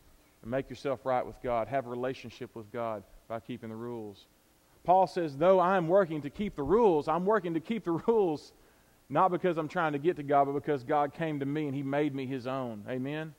and 0.47 0.51
make 0.53 0.69
yourself 0.69 1.01
right 1.03 1.25
with 1.25 1.35
God. 1.43 1.67
Have 1.67 1.87
a 1.87 1.89
relationship 1.89 2.55
with 2.55 2.71
God 2.71 3.03
by 3.27 3.41
keeping 3.41 3.67
the 3.67 3.75
rules. 3.75 4.27
Paul 4.85 5.05
says, 5.05 5.35
though 5.35 5.59
I'm 5.59 5.89
working 5.89 6.21
to 6.21 6.29
keep 6.29 6.55
the 6.55 6.63
rules, 6.63 7.09
I'm 7.09 7.25
working 7.25 7.53
to 7.55 7.59
keep 7.59 7.83
the 7.83 7.91
rules 8.07 8.53
not 9.09 9.29
because 9.29 9.57
I'm 9.57 9.67
trying 9.67 9.91
to 9.91 9.99
get 9.99 10.15
to 10.15 10.23
God, 10.23 10.45
but 10.45 10.53
because 10.53 10.83
God 10.83 11.13
came 11.13 11.41
to 11.41 11.45
me 11.45 11.65
and 11.65 11.75
He 11.75 11.83
made 11.83 12.15
me 12.15 12.25
His 12.25 12.47
own. 12.47 12.85
Amen? 12.89 13.33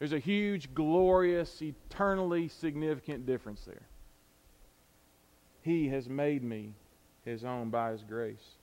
There's 0.00 0.12
a 0.12 0.18
huge, 0.18 0.74
glorious, 0.74 1.62
eternally 1.62 2.48
significant 2.48 3.24
difference 3.24 3.62
there. 3.64 3.82
He 5.62 5.88
has 5.88 6.08
made 6.08 6.42
me 6.42 6.74
His 7.24 7.44
own 7.44 7.70
by 7.70 7.92
His 7.92 8.02
grace. 8.02 8.54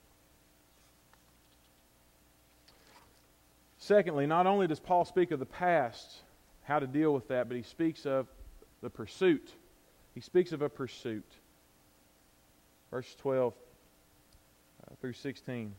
Secondly, 3.78 4.28
not 4.28 4.46
only 4.46 4.68
does 4.68 4.82
Paul 4.82 5.06
speak 5.06 5.32
of 5.32 5.40
the 5.40 5.46
past, 5.46 6.23
how 6.64 6.80
to 6.80 6.88
deal 6.88 7.14
with 7.14 7.28
that, 7.28 7.48
but 7.48 7.58
he 7.58 7.64
speaks 7.64 8.06
of 8.06 8.28
the 8.82 8.90
pursuit. 8.90 9.52
He 10.14 10.22
speaks 10.22 10.52
of 10.52 10.62
a 10.62 10.70
pursuit. 10.70 11.30
Verse 12.92 13.16
12 13.16 13.54
uh, 13.54 14.96
through 15.02 15.14
16. 15.14 15.74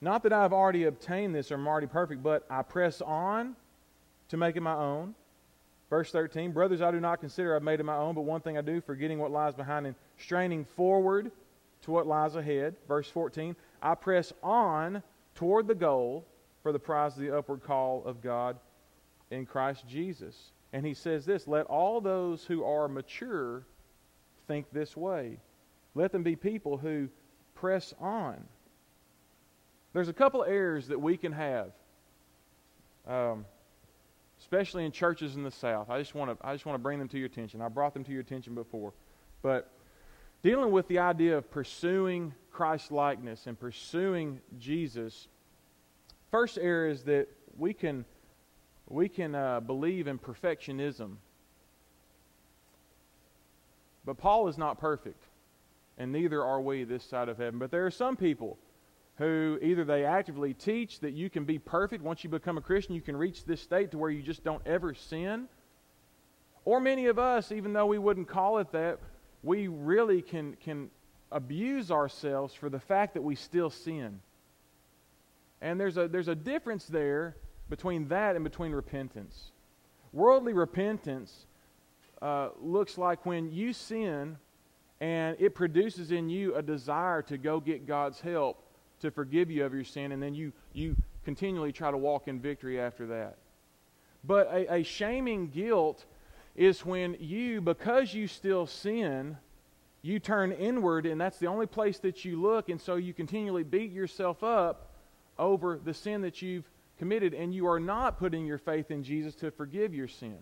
Not 0.00 0.22
that 0.24 0.32
I 0.32 0.42
have 0.42 0.52
already 0.52 0.84
obtained 0.84 1.34
this 1.34 1.50
or 1.50 1.54
am 1.54 1.66
already 1.66 1.86
perfect, 1.86 2.22
but 2.22 2.44
I 2.50 2.62
press 2.62 3.00
on 3.00 3.56
to 4.28 4.36
make 4.36 4.56
it 4.56 4.60
my 4.60 4.74
own. 4.74 5.14
Verse 5.88 6.10
13 6.10 6.52
Brothers, 6.52 6.82
I 6.82 6.90
do 6.90 7.00
not 7.00 7.20
consider 7.20 7.54
I've 7.54 7.62
made 7.62 7.80
it 7.80 7.84
my 7.84 7.96
own, 7.96 8.14
but 8.14 8.22
one 8.22 8.40
thing 8.40 8.58
I 8.58 8.62
do, 8.62 8.80
forgetting 8.80 9.18
what 9.18 9.30
lies 9.30 9.54
behind 9.54 9.86
and 9.86 9.94
straining 10.18 10.64
forward 10.64 11.30
to 11.82 11.90
what 11.90 12.06
lies 12.06 12.34
ahead. 12.34 12.74
Verse 12.88 13.08
14 13.08 13.54
I 13.82 13.94
press 13.94 14.32
on 14.42 15.02
toward 15.34 15.66
the 15.66 15.74
goal 15.74 16.24
for 16.62 16.72
the 16.72 16.78
prize 16.78 17.14
of 17.14 17.20
the 17.20 17.36
upward 17.36 17.62
call 17.62 18.02
of 18.04 18.20
God 18.20 18.56
in 19.30 19.46
Christ 19.46 19.86
Jesus. 19.88 20.34
And 20.72 20.84
he 20.84 20.94
says 20.94 21.24
this 21.24 21.46
Let 21.46 21.66
all 21.66 22.00
those 22.00 22.44
who 22.44 22.64
are 22.64 22.88
mature 22.88 23.64
think 24.46 24.66
this 24.72 24.96
way. 24.96 25.38
Let 25.94 26.12
them 26.12 26.22
be 26.22 26.36
people 26.36 26.76
who 26.76 27.08
press 27.54 27.94
on. 28.00 28.36
There's 29.92 30.08
a 30.08 30.12
couple 30.12 30.42
of 30.42 30.48
errors 30.50 30.88
that 30.88 31.00
we 31.00 31.16
can 31.16 31.32
have, 31.32 31.70
um, 33.06 33.46
especially 34.40 34.84
in 34.84 34.92
churches 34.92 35.36
in 35.36 35.42
the 35.42 35.50
South. 35.50 35.88
I 35.88 35.98
just 35.98 36.14
want 36.14 36.38
to 36.38 36.46
I 36.46 36.52
just 36.52 36.66
want 36.66 36.74
to 36.74 36.82
bring 36.82 36.98
them 36.98 37.08
to 37.08 37.18
your 37.18 37.26
attention. 37.26 37.62
I 37.62 37.68
brought 37.68 37.94
them 37.94 38.04
to 38.04 38.12
your 38.12 38.20
attention 38.20 38.54
before, 38.54 38.92
but 39.42 39.70
dealing 40.42 40.70
with 40.70 40.86
the 40.88 40.98
idea 40.98 41.38
of 41.38 41.50
pursuing 41.50 42.34
Christ 42.52 42.92
likeness 42.92 43.46
and 43.46 43.58
pursuing 43.58 44.40
Jesus. 44.58 45.28
First 46.30 46.58
error 46.58 46.88
is 46.88 47.04
that 47.04 47.28
we 47.56 47.72
can 47.72 48.04
we 48.88 49.08
can 49.08 49.34
uh, 49.34 49.60
believe 49.60 50.06
in 50.06 50.18
perfectionism. 50.18 51.16
But 54.04 54.18
Paul 54.18 54.48
is 54.48 54.56
not 54.56 54.78
perfect, 54.78 55.22
and 55.98 56.12
neither 56.12 56.42
are 56.42 56.60
we 56.60 56.84
this 56.84 57.04
side 57.04 57.28
of 57.28 57.38
heaven. 57.38 57.58
But 57.58 57.70
there 57.70 57.84
are 57.84 57.90
some 57.90 58.16
people 58.16 58.56
who 59.18 59.58
either 59.62 59.84
they 59.84 60.04
actively 60.04 60.54
teach 60.54 61.00
that 61.00 61.12
you 61.12 61.30
can 61.30 61.44
be 61.44 61.58
perfect 61.58 62.04
once 62.04 62.22
you 62.22 62.30
become 62.30 62.58
a 62.58 62.60
Christian, 62.60 62.94
you 62.94 63.00
can 63.00 63.16
reach 63.16 63.44
this 63.44 63.60
state 63.60 63.90
to 63.90 63.98
where 63.98 64.10
you 64.10 64.22
just 64.22 64.44
don't 64.44 64.64
ever 64.66 64.94
sin. 64.94 65.48
Or 66.64 66.80
many 66.80 67.06
of 67.06 67.18
us, 67.18 67.50
even 67.50 67.72
though 67.72 67.86
we 67.86 67.98
wouldn't 67.98 68.28
call 68.28 68.58
it 68.58 68.70
that, 68.72 68.98
we 69.42 69.68
really 69.68 70.20
can, 70.20 70.56
can 70.62 70.90
abuse 71.32 71.90
ourselves 71.90 72.52
for 72.54 72.68
the 72.68 72.80
fact 72.80 73.14
that 73.14 73.22
we 73.22 73.36
still 73.36 73.70
sin. 73.70 74.20
And 75.62 75.80
there's 75.80 75.96
a, 75.96 76.08
there's 76.08 76.28
a 76.28 76.34
difference 76.34 76.84
there 76.84 77.36
between 77.68 78.08
that 78.08 78.36
and 78.36 78.44
between 78.44 78.72
repentance. 78.72 79.50
Worldly 80.12 80.52
repentance 80.52 81.46
uh, 82.22 82.50
looks 82.60 82.96
like 82.96 83.26
when 83.26 83.52
you 83.52 83.72
sin 83.72 84.38
and 85.00 85.36
it 85.38 85.54
produces 85.54 86.10
in 86.10 86.28
you 86.28 86.54
a 86.54 86.62
desire 86.62 87.22
to 87.22 87.36
go 87.36 87.60
get 87.60 87.86
God's 87.86 88.20
help 88.20 88.62
to 89.00 89.10
forgive 89.10 89.50
you 89.50 89.64
of 89.64 89.74
your 89.74 89.84
sin, 89.84 90.12
and 90.12 90.22
then 90.22 90.34
you, 90.34 90.52
you 90.72 90.96
continually 91.24 91.72
try 91.72 91.90
to 91.90 91.98
walk 91.98 92.28
in 92.28 92.40
victory 92.40 92.80
after 92.80 93.06
that. 93.08 93.36
But 94.24 94.48
a, 94.50 94.76
a 94.76 94.82
shaming 94.82 95.48
guilt 95.48 96.06
is 96.54 96.84
when 96.86 97.16
you, 97.20 97.60
because 97.60 98.14
you 98.14 98.26
still 98.26 98.66
sin, 98.66 99.36
you 100.00 100.18
turn 100.18 100.50
inward, 100.52 101.04
and 101.04 101.20
that's 101.20 101.38
the 101.38 101.46
only 101.46 101.66
place 101.66 101.98
that 101.98 102.24
you 102.24 102.40
look, 102.40 102.70
and 102.70 102.80
so 102.80 102.94
you 102.94 103.12
continually 103.12 103.64
beat 103.64 103.92
yourself 103.92 104.42
up 104.42 104.92
over 105.38 105.78
the 105.84 105.92
sin 105.92 106.22
that 106.22 106.40
you've 106.40 106.64
committed, 106.98 107.34
and 107.34 107.54
you 107.54 107.66
are 107.68 107.80
not 107.80 108.18
putting 108.18 108.46
your 108.46 108.58
faith 108.58 108.90
in 108.90 109.02
Jesus 109.02 109.34
to 109.36 109.50
forgive 109.50 109.94
your 109.94 110.08
sin. 110.08 110.38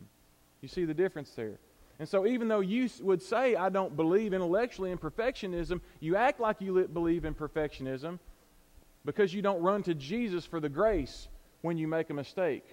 You 0.60 0.68
see 0.68 0.84
the 0.84 0.94
difference 0.94 1.30
there. 1.30 1.58
And 1.98 2.08
so, 2.08 2.26
even 2.26 2.48
though 2.48 2.60
you 2.60 2.88
would 3.02 3.22
say, 3.22 3.54
I 3.54 3.68
don't 3.68 3.94
believe 3.94 4.32
intellectually 4.32 4.90
in 4.90 4.98
perfectionism, 4.98 5.80
you 6.00 6.16
act 6.16 6.40
like 6.40 6.60
you 6.60 6.88
believe 6.92 7.24
in 7.24 7.34
perfectionism 7.34 8.18
because 9.04 9.32
you 9.32 9.42
don't 9.42 9.62
run 9.62 9.82
to 9.84 9.94
Jesus 9.94 10.44
for 10.44 10.58
the 10.58 10.68
grace 10.68 11.28
when 11.62 11.78
you 11.78 11.86
make 11.86 12.10
a 12.10 12.14
mistake. 12.14 12.64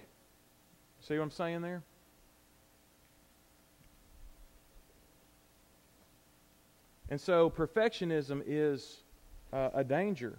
See 1.00 1.16
what 1.16 1.22
I'm 1.22 1.30
saying 1.30 1.62
there? 1.62 1.82
And 7.10 7.20
so, 7.20 7.50
perfectionism 7.50 8.42
is 8.46 9.02
uh, 9.52 9.70
a 9.74 9.84
danger. 9.84 10.38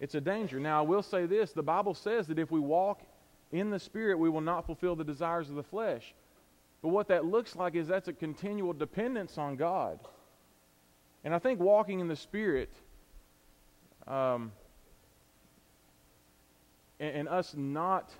It's 0.00 0.14
a 0.14 0.20
danger. 0.20 0.58
Now, 0.58 0.78
I 0.78 0.82
will 0.82 1.02
say 1.02 1.26
this 1.26 1.52
the 1.52 1.62
Bible 1.62 1.94
says 1.94 2.26
that 2.28 2.38
if 2.38 2.50
we 2.50 2.58
walk 2.58 3.02
in 3.52 3.70
the 3.70 3.78
Spirit, 3.78 4.18
we 4.18 4.30
will 4.30 4.40
not 4.40 4.66
fulfill 4.66 4.96
the 4.96 5.04
desires 5.04 5.50
of 5.50 5.56
the 5.56 5.62
flesh. 5.62 6.14
But 6.82 6.88
what 6.88 7.08
that 7.08 7.26
looks 7.26 7.54
like 7.54 7.74
is 7.74 7.86
that's 7.86 8.08
a 8.08 8.12
continual 8.12 8.72
dependence 8.72 9.36
on 9.36 9.56
God. 9.56 10.00
And 11.22 11.34
I 11.34 11.38
think 11.38 11.60
walking 11.60 12.00
in 12.00 12.08
the 12.08 12.16
Spirit 12.16 12.72
um, 14.06 14.52
and, 16.98 17.16
and, 17.16 17.28
us 17.28 17.54
not 17.54 18.10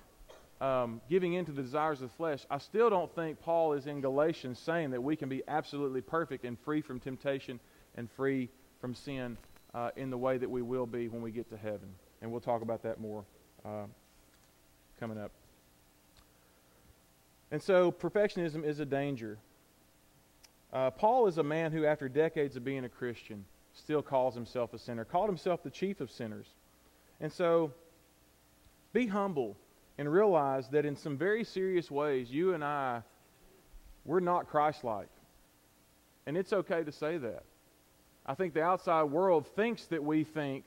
um, 0.61 1.01
giving 1.09 1.33
in 1.33 1.45
to 1.45 1.51
the 1.51 1.63
desires 1.63 2.03
of 2.03 2.09
the 2.09 2.15
flesh, 2.15 2.45
I 2.51 2.59
still 2.59 2.91
don't 2.91 3.13
think 3.15 3.41
Paul 3.41 3.73
is 3.73 3.87
in 3.87 3.99
Galatians 4.01 4.59
saying 4.59 4.91
that 4.91 5.01
we 5.01 5.15
can 5.15 5.27
be 5.27 5.41
absolutely 5.47 6.01
perfect 6.01 6.45
and 6.45 6.59
free 6.59 6.81
from 6.81 6.99
temptation 6.99 7.59
and 7.95 8.09
free 8.11 8.49
from 8.79 8.93
sin 8.93 9.37
uh, 9.73 9.91
in 9.95 10.09
the 10.09 10.17
way 10.17 10.37
that 10.37 10.49
we 10.49 10.61
will 10.61 10.85
be 10.85 11.07
when 11.07 11.21
we 11.21 11.31
get 11.31 11.49
to 11.49 11.57
heaven. 11.57 11.89
And 12.21 12.31
we'll 12.31 12.41
talk 12.41 12.61
about 12.61 12.83
that 12.83 12.99
more 12.99 13.23
uh, 13.65 13.85
coming 14.99 15.17
up. 15.17 15.31
And 17.51 17.61
so 17.61 17.91
perfectionism 17.91 18.63
is 18.63 18.79
a 18.79 18.85
danger. 18.85 19.37
Uh, 20.71 20.89
Paul 20.89 21.27
is 21.27 21.37
a 21.37 21.43
man 21.43 21.71
who, 21.71 21.85
after 21.85 22.07
decades 22.07 22.55
of 22.55 22.63
being 22.63 22.85
a 22.85 22.89
Christian, 22.89 23.43
still 23.73 24.01
calls 24.01 24.35
himself 24.35 24.73
a 24.73 24.79
sinner, 24.79 25.03
called 25.03 25.27
himself 25.27 25.63
the 25.63 25.69
chief 25.69 25.99
of 25.99 26.09
sinners. 26.09 26.47
And 27.19 27.31
so 27.31 27.73
be 28.93 29.07
humble 29.07 29.57
and 29.97 30.11
realize 30.11 30.69
that 30.69 30.85
in 30.85 30.95
some 30.95 31.17
very 31.17 31.43
serious 31.43 31.91
ways, 31.91 32.31
you 32.31 32.53
and 32.53 32.63
I, 32.63 33.01
we're 34.05 34.19
not 34.19 34.47
Christ 34.49 34.83
like. 34.83 35.09
And 36.25 36.37
it's 36.37 36.53
okay 36.53 36.83
to 36.83 36.91
say 36.91 37.17
that. 37.17 37.43
I 38.25 38.35
think 38.35 38.53
the 38.53 38.63
outside 38.63 39.03
world 39.03 39.47
thinks 39.55 39.85
that 39.87 40.03
we 40.03 40.23
think 40.23 40.65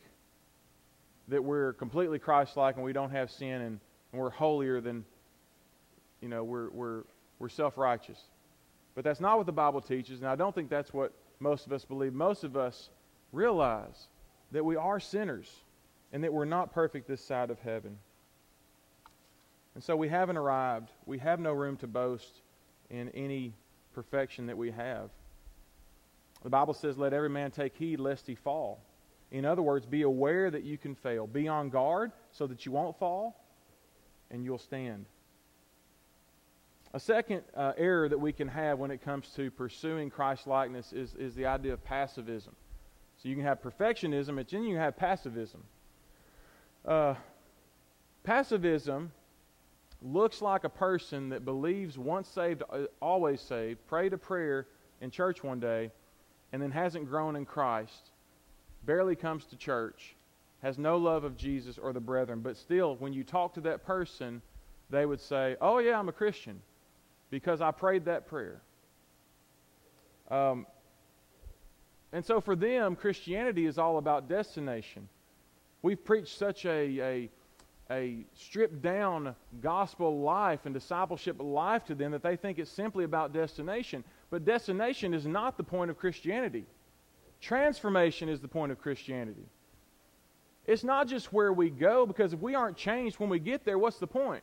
that 1.29 1.43
we're 1.43 1.73
completely 1.75 2.19
Christ 2.19 2.57
like 2.57 2.77
and 2.77 2.85
we 2.85 2.93
don't 2.93 3.11
have 3.11 3.31
sin 3.31 3.61
and, 3.61 3.81
and 4.13 4.21
we're 4.21 4.31
holier 4.31 4.81
than 4.81 5.05
you 6.25 6.31
know, 6.31 6.43
we're, 6.43 6.71
we're, 6.71 7.03
we're 7.39 7.51
self 7.51 7.77
righteous. 7.77 8.19
But 8.95 9.05
that's 9.05 9.21
not 9.21 9.37
what 9.37 9.45
the 9.45 9.53
Bible 9.53 9.83
teaches, 9.83 10.21
and 10.21 10.29
I 10.29 10.37
don't 10.37 10.55
think 10.55 10.71
that's 10.71 10.95
what 10.95 11.13
most 11.39 11.67
of 11.67 11.73
us 11.73 11.85
believe. 11.85 12.15
Most 12.15 12.45
of 12.45 12.57
us 12.57 12.89
realize 13.31 14.09
that 14.51 14.65
we 14.65 14.77
are 14.77 14.99
sinners 14.99 15.51
and 16.15 16.25
that 16.25 16.33
we're 16.33 16.47
not 16.47 16.73
perfect 16.73 17.09
this 17.09 17.23
side 17.23 17.51
of 17.51 17.59
heaven. 17.61 17.99
And 19.75 19.85
so 19.85 19.97
we 19.97 20.09
haven't 20.09 20.39
arrived. 20.39 20.91
We 21.05 21.19
have 21.19 21.41
no 21.41 21.53
room 21.53 21.77
to 21.79 21.87
boast 21.87 22.41
in 22.89 23.11
any 23.11 23.53
perfection 23.93 24.47
that 24.47 24.57
we 24.57 24.71
have. 24.71 25.11
The 26.45 26.51
Bible 26.51 26.75
says, 26.75 26.97
Let 26.97 27.13
every 27.13 27.31
man 27.31 27.51
take 27.51 27.75
heed 27.75 27.99
lest 27.99 28.27
he 28.27 28.37
fall. 28.37 28.81
In 29.33 29.45
other 29.45 29.63
words, 29.63 29.87
be 29.87 30.03
aware 30.03 30.51
that 30.51 30.63
you 30.63 30.79
can 30.79 30.95
fail. 30.95 31.27
Be 31.27 31.49
on 31.49 31.71
guard 31.71 32.13
so 32.31 32.47
that 32.47 32.65
you 32.65 32.71
won't 32.71 32.97
fall 32.99 33.41
and 34.31 34.45
you'll 34.45 34.59
stand. 34.59 35.07
A 36.93 37.01
second 37.01 37.43
uh, 37.57 37.73
error 37.77 38.09
that 38.09 38.19
we 38.19 38.33
can 38.33 38.47
have 38.47 38.79
when 38.79 38.93
it 38.93 39.03
comes 39.03 39.29
to 39.35 39.51
pursuing 39.51 40.11
Christ 40.11 40.47
likeness 40.47 40.93
is, 40.93 41.15
is 41.17 41.35
the 41.35 41.47
idea 41.47 41.73
of 41.73 41.85
passivism. 41.85 42.53
So 43.17 43.29
you 43.29 43.35
can 43.35 43.45
have 43.45 43.61
perfectionism, 43.61 44.39
and 44.39 44.47
then 44.49 44.63
you 44.65 44.77
have 44.77 44.97
passivism. 44.97 45.63
Uh, 46.85 47.15
passivism 48.25 49.09
looks 50.03 50.41
like 50.41 50.63
a 50.63 50.69
person 50.69 51.31
that 51.31 51.45
believes 51.45 51.99
once 51.99 52.29
saved, 52.29 52.63
uh, 52.71 52.83
always 53.03 53.41
saved, 53.41 53.85
prayed 53.89 54.13
a 54.13 54.19
prayer 54.19 54.69
in 55.01 55.11
church 55.11 55.43
one 55.43 55.59
day, 55.59 55.91
and 56.55 56.63
then 56.63 56.71
hasn't 56.71 57.09
grown 57.09 57.35
in 57.35 57.45
Christ, 57.45 58.13
barely 58.87 59.17
comes 59.17 59.45
to 59.47 59.57
church, 59.57 60.15
has 60.63 60.79
no 60.79 60.97
love 60.99 61.25
of 61.25 61.37
Jesus 61.37 61.79
or 61.79 61.93
the 61.93 61.99
brethren, 61.99 62.43
but 62.43 62.57
still, 62.57 62.95
when 63.01 63.13
you 63.13 63.25
talk 63.25 63.55
to 63.55 63.61
that 63.63 63.85
person, 63.85 64.41
they 64.89 65.05
would 65.05 65.21
say, 65.21 65.57
Oh, 65.61 65.79
yeah, 65.79 65.99
I'm 65.99 66.09
a 66.09 66.13
Christian 66.13 66.61
because 67.29 67.61
I 67.61 67.73
prayed 67.73 68.05
that 68.05 68.29
prayer. 68.29 68.63
Um, 70.31 70.65
and 72.13 72.25
so 72.25 72.41
for 72.41 72.55
them, 72.55 72.95
Christianity 72.95 73.67
is 73.67 73.77
all 73.77 73.99
about 73.99 74.29
destination. 74.29 75.09
We've 75.83 76.05
preached 76.05 76.39
such 76.39 76.67
a, 76.67 77.01
a, 77.01 77.31
a 77.91 78.19
stripped 78.37 78.81
down 78.81 79.35
gospel 79.61 80.21
life 80.21 80.61
and 80.67 80.73
discipleship 80.73 81.35
life 81.41 81.85
to 81.87 81.97
them 81.97 82.13
that 82.13 82.23
they 82.23 82.37
think 82.37 82.61
it's 82.61 82.71
simply 82.71 83.03
about 83.03 83.33
destination. 83.33 84.05
But 84.35 84.45
destination 84.45 85.15
is 85.15 85.29
not 85.29 85.57
the 85.57 85.63
point 85.63 85.93
of 85.93 85.97
Christianity. 85.97 86.67
Transformation 87.41 88.29
is 88.29 88.41
the 88.41 88.49
point 88.49 88.73
of 88.73 88.81
Christianity. 88.81 89.47
It's 90.67 90.83
not 90.83 91.07
just 91.07 91.33
where 91.33 91.53
we 91.53 91.71
go, 91.71 92.05
because 92.05 92.33
if 92.33 92.41
we 92.41 92.57
aren't 92.57 92.77
changed 92.77 93.21
when 93.21 93.29
we 93.29 93.39
get 93.39 93.65
there, 93.65 93.79
what's 93.79 94.01
the 94.01 94.09
point? 94.09 94.43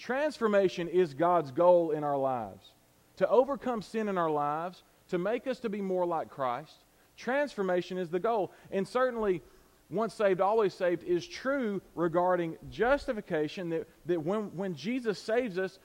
Transformation 0.00 0.88
is 0.88 1.14
God's 1.14 1.52
goal 1.52 1.92
in 1.92 2.02
our 2.02 2.16
lives. 2.16 2.72
To 3.18 3.28
overcome 3.28 3.82
sin 3.82 4.08
in 4.08 4.18
our 4.18 4.32
lives, 4.32 4.82
to 5.10 5.18
make 5.18 5.46
us 5.46 5.60
to 5.60 5.68
be 5.68 5.80
more 5.80 6.04
like 6.04 6.28
Christ. 6.28 6.82
Transformation 7.16 7.98
is 7.98 8.08
the 8.08 8.18
goal. 8.18 8.50
And 8.72 8.88
certainly, 8.88 9.42
once 9.90 10.12
saved, 10.12 10.40
always 10.40 10.74
saved 10.74 11.04
is 11.04 11.24
true 11.24 11.80
regarding 11.94 12.56
justification 12.68 13.68
that, 13.68 13.88
that 14.06 14.20
when, 14.20 14.46
when 14.56 14.74
Jesus 14.74 15.20
saves 15.20 15.56
us, 15.56 15.78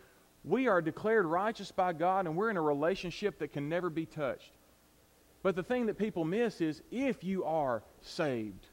we 0.43 0.67
are 0.67 0.81
declared 0.81 1.25
righteous 1.25 1.71
by 1.71 1.93
God 1.93 2.25
and 2.25 2.35
we're 2.35 2.49
in 2.49 2.57
a 2.57 2.61
relationship 2.61 3.39
that 3.39 3.53
can 3.53 3.69
never 3.69 3.89
be 3.89 4.05
touched. 4.05 4.51
But 5.43 5.55
the 5.55 5.63
thing 5.63 5.85
that 5.85 5.97
people 5.97 6.25
miss 6.25 6.61
is 6.61 6.81
if 6.91 7.23
you 7.23 7.45
are 7.45 7.83
saved, 8.01 8.67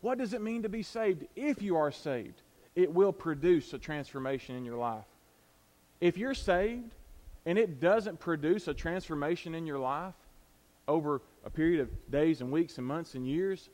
what 0.00 0.18
does 0.18 0.34
it 0.34 0.42
mean 0.42 0.62
to 0.62 0.68
be 0.68 0.82
saved 0.82 1.24
if 1.34 1.62
you 1.62 1.76
are 1.76 1.90
saved? 1.90 2.42
it 2.74 2.92
will 2.92 3.12
produce 3.12 3.72
a 3.72 3.78
transformation 3.78 4.56
in 4.56 4.64
your 4.64 4.76
life. 4.76 5.04
If 6.00 6.18
you're 6.18 6.34
saved 6.34 6.94
and 7.46 7.58
it 7.58 7.80
doesn't 7.80 8.18
produce 8.20 8.68
a 8.68 8.74
transformation 8.74 9.54
in 9.54 9.66
your 9.66 9.78
life 9.78 10.14
over 10.88 11.22
a 11.44 11.50
period 11.50 11.80
of 11.80 12.10
days 12.10 12.40
and 12.40 12.50
weeks 12.50 12.78
and 12.78 12.86
months 12.86 13.14
and 13.14 13.26
years, 13.26 13.70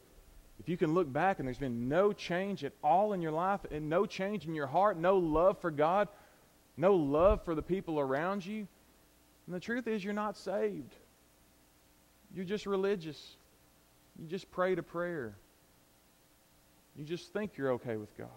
if 0.59 0.69
you 0.69 0.77
can 0.77 0.93
look 0.93 1.11
back 1.11 1.38
and 1.38 1.49
there's 1.49 1.59
been 1.59 1.88
no 1.88 2.12
change 2.12 2.62
at 2.64 2.73
all 2.85 3.14
in 3.14 3.23
your 3.23 3.33
life 3.33 3.61
and 3.71 3.88
no 3.88 4.05
change 4.05 4.47
in 4.47 4.55
your 4.55 4.66
heart, 4.66 4.99
no 4.99 5.16
love 5.16 5.59
for 5.59 5.71
God, 5.71 6.09
no 6.81 6.95
love 6.95 7.45
for 7.45 7.55
the 7.55 7.62
people 7.62 8.01
around 8.01 8.45
you, 8.45 8.66
and 9.47 9.55
the 9.55 9.61
truth 9.61 9.87
is 9.87 10.03
you're 10.03 10.14
not 10.14 10.37
saved. 10.37 10.95
You're 12.35 12.45
just 12.45 12.64
religious. 12.64 13.37
You 14.19 14.27
just 14.27 14.51
prayed 14.51 14.79
a 14.79 14.83
prayer. 14.83 15.35
You 16.97 17.05
just 17.05 17.33
think 17.33 17.57
you're 17.57 17.73
okay 17.73 17.97
with 17.97 18.16
God. 18.16 18.29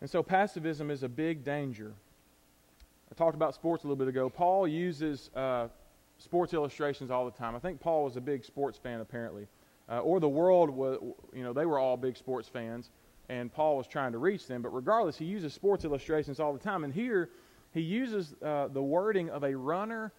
And 0.00 0.08
so 0.08 0.22
passivism 0.22 0.90
is 0.90 1.02
a 1.02 1.08
big 1.08 1.44
danger. 1.44 1.92
I 3.10 3.14
talked 3.14 3.34
about 3.34 3.54
sports 3.54 3.84
a 3.84 3.86
little 3.86 3.96
bit 3.96 4.08
ago. 4.08 4.30
Paul 4.30 4.68
uses 4.68 5.30
uh, 5.34 5.68
sports 6.18 6.54
illustrations 6.54 7.10
all 7.10 7.24
the 7.24 7.30
time. 7.36 7.56
I 7.56 7.58
think 7.58 7.80
Paul 7.80 8.04
was 8.04 8.16
a 8.16 8.20
big 8.20 8.44
sports 8.44 8.78
fan, 8.78 9.00
apparently. 9.00 9.46
Uh, 9.88 9.98
or 9.98 10.20
the 10.20 10.28
world 10.28 10.70
was, 10.70 10.98
you 11.34 11.42
know, 11.42 11.52
they 11.52 11.66
were 11.66 11.78
all 11.78 11.96
big 11.96 12.16
sports 12.16 12.48
fans, 12.48 12.90
and 13.30 13.52
Paul 13.52 13.76
was 13.76 13.86
trying 13.86 14.10
to 14.12 14.18
reach 14.18 14.48
them. 14.48 14.60
But 14.60 14.74
regardless, 14.74 15.16
he 15.16 15.24
uses 15.24 15.54
sports 15.54 15.84
illustrations 15.84 16.40
all 16.40 16.52
the 16.52 16.58
time. 16.58 16.82
And 16.82 16.92
here, 16.92 17.30
he 17.72 17.80
uses 17.80 18.34
uh, 18.44 18.66
the 18.68 18.82
wording 18.82 19.30
of 19.30 19.44
a 19.44 19.56
runner 19.56 20.12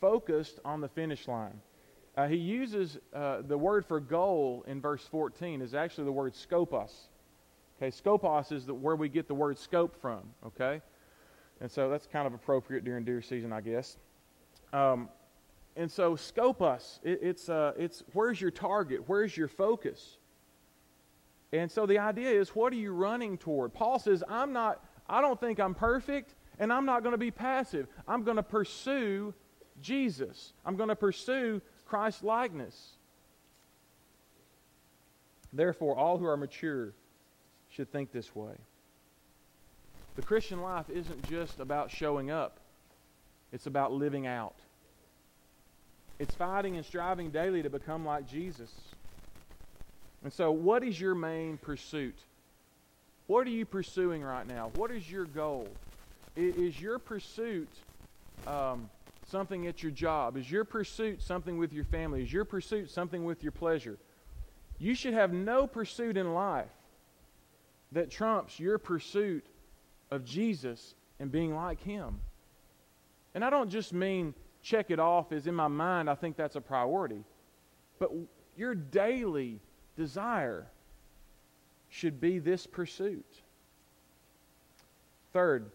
focused 0.00 0.60
on 0.64 0.80
the 0.80 0.88
finish 0.88 1.28
line. 1.28 1.60
Uh, 2.16 2.26
he 2.26 2.36
uses 2.36 2.98
uh, 3.12 3.42
the 3.46 3.58
word 3.58 3.84
for 3.84 4.00
goal 4.00 4.64
in 4.66 4.80
verse 4.80 5.06
14 5.06 5.60
is 5.60 5.74
actually 5.74 6.04
the 6.04 6.12
word 6.12 6.32
skopos. 6.32 6.92
Okay, 7.76 7.90
skopos 7.90 8.50
is 8.50 8.64
the, 8.64 8.72
where 8.72 8.96
we 8.96 9.10
get 9.10 9.28
the 9.28 9.34
word 9.34 9.58
scope 9.58 10.00
from, 10.00 10.22
okay? 10.46 10.80
And 11.60 11.70
so 11.70 11.90
that's 11.90 12.06
kind 12.06 12.26
of 12.26 12.32
appropriate 12.32 12.84
during 12.84 13.04
deer 13.04 13.20
season, 13.20 13.52
I 13.52 13.60
guess. 13.60 13.98
Um, 14.72 15.08
and 15.76 15.90
so 15.90 16.14
skopos, 16.14 17.00
it, 17.02 17.18
it's, 17.20 17.48
uh, 17.48 17.72
it's 17.76 18.04
where's 18.12 18.40
your 18.40 18.52
target? 18.52 19.02
Where's 19.06 19.36
your 19.36 19.48
focus? 19.48 20.18
And 21.54 21.70
so 21.70 21.86
the 21.86 22.00
idea 22.00 22.30
is, 22.30 22.48
what 22.48 22.72
are 22.72 22.76
you 22.76 22.92
running 22.92 23.38
toward? 23.38 23.72
Paul 23.72 24.00
says, 24.00 24.24
I'm 24.28 24.52
not, 24.52 24.84
I 25.08 25.20
don't 25.20 25.38
think 25.38 25.60
I'm 25.60 25.72
perfect, 25.72 26.34
and 26.58 26.72
I'm 26.72 26.84
not 26.84 27.04
going 27.04 27.12
to 27.12 27.18
be 27.18 27.30
passive. 27.30 27.86
I'm 28.08 28.24
going 28.24 28.38
to 28.38 28.42
pursue 28.42 29.32
Jesus. 29.80 30.52
I'm 30.66 30.74
going 30.74 30.88
to 30.88 30.96
pursue 30.96 31.62
Christ 31.86 32.24
likeness. 32.24 32.96
Therefore, 35.52 35.96
all 35.96 36.18
who 36.18 36.26
are 36.26 36.36
mature 36.36 36.92
should 37.70 37.92
think 37.92 38.10
this 38.10 38.34
way. 38.34 38.54
The 40.16 40.22
Christian 40.22 40.60
life 40.60 40.90
isn't 40.90 41.28
just 41.30 41.60
about 41.60 41.88
showing 41.88 42.32
up, 42.32 42.58
it's 43.52 43.66
about 43.66 43.92
living 43.92 44.26
out. 44.26 44.56
It's 46.18 46.34
fighting 46.34 46.76
and 46.76 46.84
striving 46.84 47.30
daily 47.30 47.62
to 47.62 47.70
become 47.70 48.04
like 48.04 48.26
Jesus. 48.26 48.72
And 50.24 50.32
so, 50.32 50.50
what 50.50 50.82
is 50.82 50.98
your 50.98 51.14
main 51.14 51.58
pursuit? 51.58 52.18
What 53.26 53.46
are 53.46 53.50
you 53.50 53.66
pursuing 53.66 54.22
right 54.22 54.46
now? 54.46 54.70
What 54.76 54.90
is 54.90 55.10
your 55.10 55.26
goal? 55.26 55.68
Is 56.34 56.80
your 56.80 56.98
pursuit 56.98 57.68
um, 58.46 58.90
something 59.26 59.66
at 59.66 59.82
your 59.82 59.92
job? 59.92 60.36
Is 60.36 60.50
your 60.50 60.64
pursuit 60.64 61.22
something 61.22 61.58
with 61.58 61.72
your 61.72 61.84
family? 61.84 62.22
Is 62.22 62.32
your 62.32 62.44
pursuit 62.44 62.90
something 62.90 63.24
with 63.24 63.42
your 63.42 63.52
pleasure? 63.52 63.98
You 64.78 64.94
should 64.94 65.14
have 65.14 65.32
no 65.32 65.66
pursuit 65.66 66.16
in 66.16 66.34
life 66.34 66.66
that 67.92 68.10
trumps 68.10 68.58
your 68.58 68.78
pursuit 68.78 69.46
of 70.10 70.24
Jesus 70.24 70.94
and 71.20 71.30
being 71.30 71.54
like 71.54 71.80
Him. 71.82 72.20
And 73.34 73.44
I 73.44 73.50
don't 73.50 73.70
just 73.70 73.92
mean 73.92 74.34
check 74.62 74.90
it 74.90 74.98
off 74.98 75.32
as 75.32 75.46
in 75.46 75.54
my 75.54 75.68
mind, 75.68 76.08
I 76.08 76.14
think 76.14 76.36
that's 76.36 76.56
a 76.56 76.60
priority. 76.60 77.24
But 77.98 78.10
your 78.56 78.74
daily 78.74 79.60
desire 79.96 80.66
should 81.88 82.20
be 82.20 82.38
this 82.38 82.66
pursuit. 82.66 83.42
Third, 85.32 85.70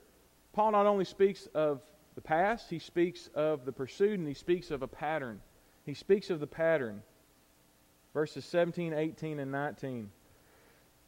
Paul 0.54 0.72
not 0.72 0.86
only 0.86 1.06
speaks 1.06 1.48
of 1.54 1.82
the 2.16 2.22
past, 2.22 2.70
he 2.70 2.80
speaks 2.80 3.30
of 3.34 3.66
the 3.66 3.72
pursuit, 3.72 4.20
and 4.20 4.28
he 4.28 4.34
speaks 4.34 4.72
of 4.72 4.82
a 4.82 4.88
pattern. 4.88 5.42
He 5.86 5.94
speaks 5.94 6.30
of 6.30 6.40
the 6.40 6.48
pattern. 6.48 7.02
Verses 8.14 8.44
17, 8.46 8.94
18, 8.94 9.40
and 9.40 9.52
19. 9.52 10.10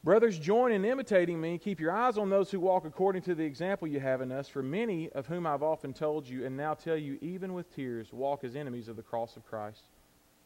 Brothers, 0.03 0.39
join 0.39 0.71
in 0.71 0.83
imitating 0.83 1.39
me. 1.39 1.57
Keep 1.57 1.79
your 1.79 1.91
eyes 1.91 2.17
on 2.17 2.29
those 2.29 2.49
who 2.49 2.59
walk 2.59 2.85
according 2.85 3.21
to 3.23 3.35
the 3.35 3.43
example 3.43 3.87
you 3.87 3.99
have 3.99 4.21
in 4.21 4.31
us. 4.31 4.47
For 4.47 4.63
many 4.63 5.09
of 5.09 5.27
whom 5.27 5.45
I've 5.45 5.61
often 5.61 5.93
told 5.93 6.27
you, 6.27 6.45
and 6.45 6.57
now 6.57 6.73
tell 6.73 6.97
you, 6.97 7.19
even 7.21 7.53
with 7.53 7.73
tears, 7.75 8.11
walk 8.11 8.43
as 8.43 8.55
enemies 8.55 8.87
of 8.87 8.95
the 8.95 9.03
cross 9.03 9.37
of 9.37 9.45
Christ. 9.45 9.83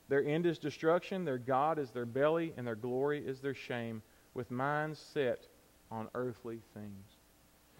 Their 0.08 0.24
end 0.24 0.46
is 0.46 0.60
destruction, 0.60 1.26
their 1.26 1.38
God 1.38 1.80
is 1.80 1.92
their 1.92 2.06
belly, 2.06 2.54
and 2.58 2.66
their 2.66 2.76
glory 2.76 3.26
is 3.26 3.40
their 3.40 3.54
shame, 3.54 4.02
with 4.34 4.52
minds 4.52 5.00
set 5.00 5.48
on 5.92 6.10
earthly 6.14 6.60
things. 6.74 7.06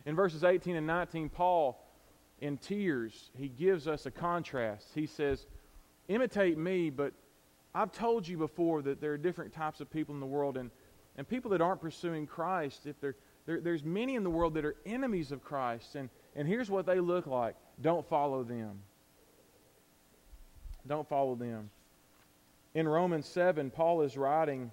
In 0.06 0.16
verses 0.16 0.44
18 0.44 0.76
and 0.76 0.88
19, 0.88 1.30
Paul, 1.30 1.82
in 2.40 2.58
tears, 2.58 3.32
he 3.38 3.48
gives 3.48 3.88
us 3.88 4.06
a 4.06 4.12
contrast. 4.12 4.88
He 4.94 5.06
says, 5.06 5.46
Imitate 6.08 6.58
me, 6.58 6.90
but 6.90 7.14
I've 7.74 7.92
told 7.92 8.28
you 8.28 8.38
before 8.38 8.82
that 8.84 9.02
there 9.02 9.14
are 9.14 9.18
different 9.18 9.54
types 9.54 9.82
of 9.82 9.90
people 9.90 10.14
in 10.14 10.20
the 10.20 10.28
world, 10.28 10.58
and 10.58 10.70
and 11.18 11.28
people 11.28 11.52
that 11.52 11.62
aren't 11.62 11.82
pursuing 11.82 12.28
Christ, 12.28 12.86
if 12.86 13.00
they're, 13.00 13.16
there, 13.46 13.62
there's 13.62 13.84
many 13.84 14.16
in 14.16 14.24
the 14.24 14.30
world 14.30 14.54
that 14.56 14.66
are 14.66 14.76
enemies 14.86 15.32
of 15.32 15.44
Christ. 15.44 15.96
And, 15.96 16.10
and 16.36 16.48
here's 16.48 16.70
what 16.70 16.86
they 16.86 17.00
look 17.00 17.28
like 17.28 17.56
don't 17.82 18.08
follow 18.08 18.44
them. 18.44 18.82
Don't 20.88 21.08
follow 21.08 21.36
them. 21.36 21.70
In 22.76 22.88
Romans 22.88 23.26
7, 23.26 23.72
Paul 23.72 24.02
is 24.02 24.18
writing 24.18 24.70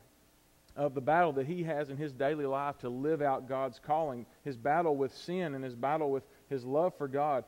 of 0.75 0.95
the 0.95 1.01
battle 1.01 1.33
that 1.35 1.47
he 1.47 1.63
has 1.63 1.89
in 1.89 1.97
his 1.97 2.13
daily 2.13 2.47
life 2.47 2.79
to 2.79 2.89
live 2.89 3.23
out 3.23 3.49
God's 3.49 3.79
calling, 3.79 4.27
his 4.45 4.57
battle 4.57 4.97
with 4.97 5.15
sin 5.15 5.55
and 5.55 5.63
his 5.63 5.77
battle 5.77 6.11
with 6.11 6.25
his 6.51 6.65
love 6.65 6.95
for 6.99 7.07
God. 7.07 7.45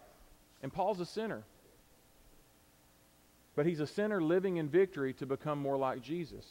And 0.62 0.72
Paul's 0.72 1.00
a 1.00 1.06
sinner. 1.06 1.42
But 3.56 3.66
he's 3.66 3.80
a 3.80 3.86
sinner 3.86 4.22
living 4.22 4.58
in 4.58 4.68
victory 4.68 5.12
to 5.14 5.26
become 5.26 5.58
more 5.58 5.76
like 5.76 6.02
Jesus. 6.02 6.46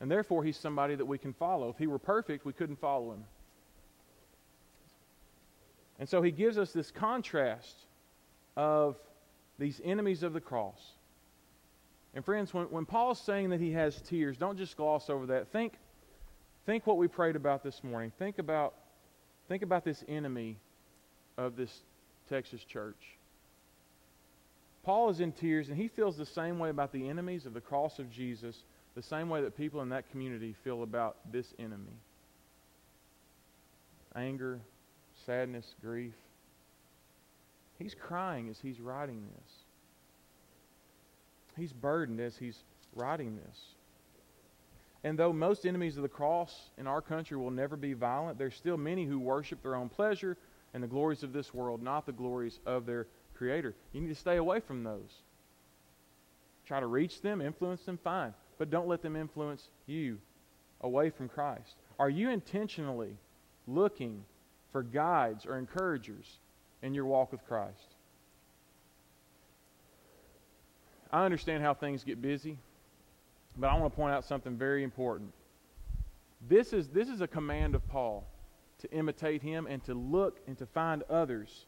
And 0.00 0.10
therefore, 0.10 0.44
he's 0.44 0.58
somebody 0.58 0.94
that 0.94 1.06
we 1.06 1.16
can 1.16 1.32
follow. 1.32 1.70
If 1.70 1.78
he 1.78 1.86
were 1.86 1.98
perfect, 1.98 2.44
we 2.44 2.52
couldn't 2.52 2.76
follow 2.76 3.12
him. 3.12 3.24
And 5.98 6.08
so 6.08 6.20
he 6.20 6.30
gives 6.30 6.58
us 6.58 6.72
this 6.72 6.90
contrast 6.90 7.74
of 8.56 8.96
these 9.58 9.80
enemies 9.82 10.22
of 10.22 10.32
the 10.32 10.40
cross. 10.40 10.93
And 12.14 12.24
friends, 12.24 12.54
when, 12.54 12.66
when 12.66 12.86
Paul's 12.86 13.20
saying 13.20 13.50
that 13.50 13.60
he 13.60 13.72
has 13.72 14.00
tears, 14.02 14.36
don't 14.36 14.56
just 14.56 14.76
gloss 14.76 15.10
over 15.10 15.26
that. 15.26 15.48
Think, 15.48 15.74
think 16.64 16.86
what 16.86 16.96
we 16.96 17.08
prayed 17.08 17.36
about 17.36 17.62
this 17.62 17.82
morning. 17.82 18.12
Think 18.18 18.38
about, 18.38 18.74
think 19.48 19.62
about 19.62 19.84
this 19.84 20.04
enemy 20.06 20.56
of 21.36 21.56
this 21.56 21.82
Texas 22.28 22.62
church. 22.62 23.18
Paul 24.84 25.08
is 25.08 25.20
in 25.20 25.32
tears, 25.32 25.68
and 25.68 25.76
he 25.76 25.88
feels 25.88 26.16
the 26.16 26.26
same 26.26 26.58
way 26.58 26.70
about 26.70 26.92
the 26.92 27.08
enemies 27.08 27.46
of 27.46 27.54
the 27.54 27.60
cross 27.60 27.98
of 27.98 28.10
Jesus 28.10 28.64
the 28.94 29.02
same 29.02 29.28
way 29.28 29.42
that 29.42 29.56
people 29.56 29.82
in 29.82 29.88
that 29.88 30.10
community 30.10 30.54
feel 30.62 30.82
about 30.82 31.16
this 31.32 31.52
enemy 31.58 31.98
anger, 34.16 34.60
sadness, 35.26 35.74
grief. 35.82 36.14
He's 37.80 37.96
crying 37.96 38.48
as 38.48 38.60
he's 38.60 38.78
writing 38.78 39.26
this. 39.34 39.52
He's 41.56 41.72
burdened 41.72 42.20
as 42.20 42.36
he's 42.36 42.62
writing 42.94 43.36
this. 43.36 43.60
And 45.02 45.18
though 45.18 45.32
most 45.32 45.66
enemies 45.66 45.96
of 45.96 46.02
the 46.02 46.08
cross 46.08 46.70
in 46.78 46.86
our 46.86 47.02
country 47.02 47.36
will 47.36 47.50
never 47.50 47.76
be 47.76 47.92
violent, 47.92 48.38
there's 48.38 48.54
still 48.54 48.76
many 48.76 49.04
who 49.04 49.18
worship 49.18 49.62
their 49.62 49.76
own 49.76 49.88
pleasure 49.88 50.36
and 50.72 50.82
the 50.82 50.88
glories 50.88 51.22
of 51.22 51.32
this 51.32 51.52
world, 51.52 51.82
not 51.82 52.06
the 52.06 52.12
glories 52.12 52.58
of 52.66 52.86
their 52.86 53.06
Creator. 53.34 53.74
You 53.92 54.00
need 54.00 54.08
to 54.08 54.14
stay 54.14 54.36
away 54.36 54.60
from 54.60 54.84
those. 54.84 55.22
Try 56.66 56.80
to 56.80 56.86
reach 56.86 57.20
them, 57.20 57.40
influence 57.40 57.82
them, 57.82 57.98
fine 58.02 58.32
but 58.58 58.70
don't 58.70 58.88
let 58.88 59.02
them 59.02 59.16
influence 59.16 59.68
you 59.86 60.18
away 60.80 61.10
from 61.10 61.28
Christ. 61.28 61.76
Are 61.98 62.10
you 62.10 62.30
intentionally 62.30 63.16
looking 63.66 64.24
for 64.72 64.82
guides 64.82 65.46
or 65.46 65.58
encouragers 65.58 66.38
in 66.82 66.94
your 66.94 67.06
walk 67.06 67.32
with 67.32 67.46
Christ? 67.46 67.93
I 71.14 71.24
understand 71.24 71.62
how 71.62 71.74
things 71.74 72.02
get 72.02 72.20
busy, 72.20 72.58
but 73.56 73.68
I 73.68 73.78
want 73.78 73.92
to 73.92 73.96
point 73.96 74.12
out 74.12 74.24
something 74.24 74.56
very 74.56 74.82
important. 74.82 75.32
This 76.48 76.72
is, 76.72 76.88
this 76.88 77.08
is 77.08 77.20
a 77.20 77.28
command 77.28 77.76
of 77.76 77.86
Paul 77.86 78.26
to 78.80 78.90
imitate 78.90 79.40
him 79.40 79.68
and 79.68 79.82
to 79.84 79.94
look 79.94 80.40
and 80.48 80.58
to 80.58 80.66
find 80.66 81.04
others 81.04 81.66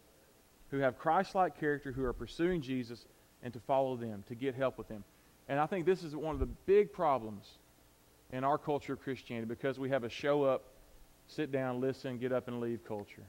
who 0.73 0.79
have 0.79 0.99
Christ 0.99 1.37
like 1.37 1.61
character, 1.61 1.93
who 1.93 2.03
are 2.03 2.13
pursuing 2.13 2.61
Jesus, 2.61 3.07
and 3.41 3.53
to 3.53 3.61
follow 3.61 3.95
them, 3.95 4.25
to 4.27 4.35
get 4.35 4.57
help 4.57 4.79
with 4.79 4.89
them. 4.89 5.05
And 5.49 5.61
I 5.61 5.67
think 5.67 5.87
this 5.87 6.03
is 6.03 6.17
one 6.17 6.35
of 6.35 6.41
the 6.41 6.53
big 6.67 6.93
problems 6.93 7.47
in 8.33 8.43
our 8.43 8.59
culture 8.59 8.95
of 8.95 9.01
Christianity 9.01 9.47
because 9.47 9.79
we 9.79 9.91
have 9.91 10.03
a 10.03 10.11
show 10.11 10.43
up, 10.43 10.65
sit 11.29 11.53
down, 11.53 11.81
listen, 11.81 12.19
get 12.19 12.33
up 12.33 12.49
and 12.49 12.59
leave 12.61 12.85
culture. 12.85 13.23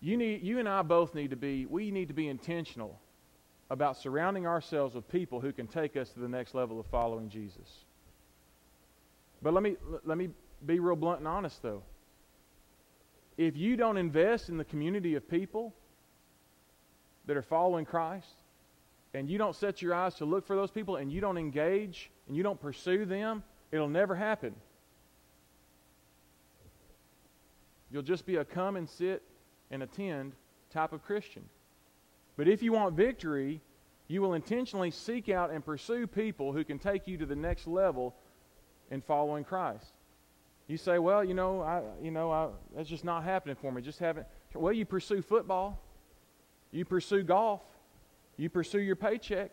You, 0.00 0.16
need, 0.16 0.44
you 0.44 0.60
and 0.60 0.68
I 0.68 0.82
both 0.82 1.16
need 1.16 1.30
to 1.30 1.36
be, 1.36 1.66
we 1.66 1.90
need 1.90 2.06
to 2.06 2.14
be 2.14 2.28
intentional 2.28 3.00
about 3.72 3.96
surrounding 3.96 4.46
ourselves 4.46 4.94
with 4.94 5.08
people 5.08 5.40
who 5.40 5.50
can 5.50 5.66
take 5.66 5.96
us 5.96 6.10
to 6.10 6.20
the 6.20 6.28
next 6.28 6.54
level 6.54 6.78
of 6.78 6.84
following 6.88 7.30
Jesus. 7.30 7.86
But 9.40 9.54
let 9.54 9.62
me, 9.62 9.76
let 10.04 10.18
me 10.18 10.28
be 10.66 10.78
real 10.78 10.94
blunt 10.94 11.20
and 11.20 11.26
honest, 11.26 11.62
though. 11.62 11.82
If 13.38 13.56
you 13.56 13.78
don't 13.78 13.96
invest 13.96 14.50
in 14.50 14.58
the 14.58 14.64
community 14.64 15.14
of 15.14 15.26
people 15.26 15.72
that 17.24 17.34
are 17.34 17.42
following 17.42 17.86
Christ, 17.86 18.34
and 19.14 19.30
you 19.30 19.38
don't 19.38 19.56
set 19.56 19.80
your 19.80 19.94
eyes 19.94 20.16
to 20.16 20.26
look 20.26 20.46
for 20.46 20.54
those 20.54 20.70
people 20.70 20.96
and 20.96 21.10
you 21.10 21.22
don't 21.22 21.38
engage 21.38 22.10
and 22.28 22.36
you 22.36 22.42
don't 22.42 22.60
pursue 22.60 23.06
them, 23.06 23.42
it'll 23.70 23.88
never 23.88 24.14
happen. 24.14 24.54
You'll 27.90 28.02
just 28.02 28.26
be 28.26 28.36
a 28.36 28.44
come 28.44 28.76
and 28.76 28.86
sit 28.86 29.22
and 29.70 29.82
attend 29.82 30.32
type 30.70 30.92
of 30.92 31.02
Christian. 31.02 31.44
But 32.36 32.48
if 32.48 32.62
you 32.62 32.72
want 32.72 32.94
victory, 32.94 33.60
you 34.08 34.22
will 34.22 34.34
intentionally 34.34 34.90
seek 34.90 35.28
out 35.28 35.50
and 35.50 35.64
pursue 35.64 36.06
people 36.06 36.52
who 36.52 36.64
can 36.64 36.78
take 36.78 37.06
you 37.06 37.16
to 37.18 37.26
the 37.26 37.36
next 37.36 37.66
level 37.66 38.14
in 38.90 39.00
following 39.00 39.44
Christ. 39.44 39.92
You 40.66 40.76
say, 40.76 40.98
well, 40.98 41.24
you 41.24 41.34
know, 41.34 41.60
I, 41.60 41.82
you 42.02 42.10
know, 42.10 42.30
I, 42.30 42.48
that's 42.74 42.88
just 42.88 43.04
not 43.04 43.24
happening 43.24 43.56
for 43.56 43.72
me. 43.72 43.82
Just 43.82 43.98
haven't. 43.98 44.26
Well, 44.54 44.72
you 44.72 44.84
pursue 44.84 45.22
football. 45.22 45.80
You 46.70 46.84
pursue 46.84 47.22
golf. 47.22 47.60
You 48.36 48.48
pursue 48.48 48.80
your 48.80 48.96
paycheck. 48.96 49.50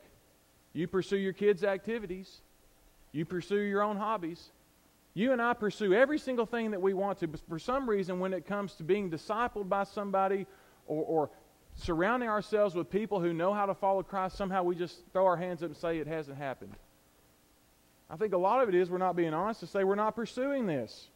You 0.73 0.87
pursue 0.87 1.17
your 1.17 1.33
kids' 1.33 1.63
activities. 1.63 2.41
You 3.11 3.25
pursue 3.25 3.59
your 3.59 3.81
own 3.81 3.97
hobbies. 3.97 4.51
You 5.13 5.33
and 5.33 5.41
I 5.41 5.53
pursue 5.53 5.93
every 5.93 6.19
single 6.19 6.45
thing 6.45 6.71
that 6.71 6.81
we 6.81 6.93
want 6.93 7.19
to, 7.19 7.27
but 7.27 7.41
for 7.49 7.59
some 7.59 7.89
reason, 7.89 8.19
when 8.19 8.31
it 8.31 8.45
comes 8.45 8.73
to 8.75 8.83
being 8.83 9.09
discipled 9.09 9.67
by 9.67 9.83
somebody 9.83 10.45
or, 10.85 11.03
or 11.03 11.29
surrounding 11.79 12.29
ourselves 12.29 12.75
with 12.75 12.89
people 12.89 13.19
who 13.19 13.33
know 13.33 13.53
how 13.53 13.65
to 13.65 13.73
follow 13.73 14.03
Christ, 14.03 14.37
somehow 14.37 14.63
we 14.63 14.75
just 14.75 15.01
throw 15.13 15.25
our 15.25 15.37
hands 15.37 15.63
up 15.63 15.69
and 15.69 15.77
say 15.77 15.97
it 15.97 16.07
hasn't 16.07 16.37
happened. 16.37 16.75
I 18.09 18.15
think 18.15 18.33
a 18.33 18.37
lot 18.37 18.61
of 18.61 18.69
it 18.69 18.75
is 18.75 18.89
we're 18.89 18.97
not 18.97 19.15
being 19.15 19.33
honest 19.33 19.59
to 19.61 19.67
say 19.67 19.83
we're 19.83 19.95
not 19.95 20.15
pursuing 20.15 20.65
this. 20.65 21.09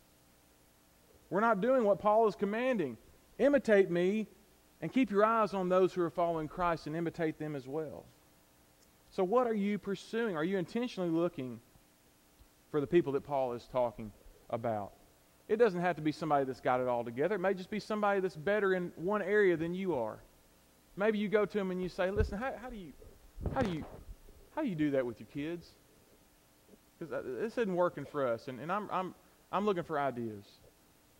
We're 1.30 1.42
not 1.42 1.62
doing 1.62 1.84
what 1.84 2.00
Paul 2.00 2.28
is 2.28 2.36
commanding. 2.36 2.98
Imitate 3.40 3.90
me 3.90 4.28
and 4.82 4.94
keep 4.94 5.10
your 5.10 5.26
eyes 5.26 5.54
on 5.54 5.70
those 5.70 5.94
who 5.94 6.02
are 6.02 6.10
following 6.10 6.48
Christ 6.48 6.88
and 6.88 6.96
imitate 6.96 7.40
them 7.40 7.56
as 7.56 7.68
well. 7.68 8.06
So, 9.10 9.24
what 9.24 9.48
are 9.48 9.54
you 9.54 9.78
pursuing? 9.78 10.38
Are 10.38 10.44
you 10.44 10.58
intentionally 10.58 11.10
looking 11.10 11.60
for 12.72 12.80
the 12.80 12.88
people 12.88 13.14
that 13.14 13.24
Paul 13.24 13.54
is 13.54 13.68
talking 13.72 14.12
about? 14.50 14.92
It 15.48 15.58
doesn't 15.58 15.82
have 15.82 15.96
to 15.98 16.02
be 16.02 16.12
somebody 16.12 16.46
that's 16.46 16.62
got 16.62 16.80
it 16.80 16.88
all 16.88 17.04
together. 17.04 17.36
It 17.36 17.40
may 17.40 17.54
just 17.54 17.70
be 17.70 17.80
somebody 17.80 18.22
that's 18.22 18.36
better 18.36 18.74
in 18.74 18.92
one 18.96 19.22
area 19.22 19.58
than 19.58 19.74
you 19.74 19.96
are. 19.96 20.20
Maybe 20.96 21.18
you 21.18 21.28
go 21.28 21.46
to 21.46 21.58
them 21.58 21.72
and 21.72 21.82
you 21.82 21.90
say, 21.90 22.12
"Listen, 22.12 22.38
how, 22.38 22.54
how 22.62 22.70
do 22.70 22.76
you, 22.76 22.94
how 23.54 23.62
do 23.62 23.72
you, 23.72 23.86
how 24.56 24.62
do 24.62 24.68
you 24.68 24.76
do 24.76 24.92
that 24.92 25.06
with 25.06 25.20
your 25.20 25.28
kids? 25.34 25.68
Because 27.00 27.14
uh, 27.14 27.22
this 27.42 27.58
isn't 27.58 27.76
working 27.76 28.06
for 28.06 28.28
us, 28.28 28.48
and, 28.48 28.60
and 28.60 28.72
I'm, 28.72 28.90
I'm, 28.92 29.16
I'm 29.52 29.66
looking 29.66 29.84
for 29.84 30.00
ideas." 30.00 30.46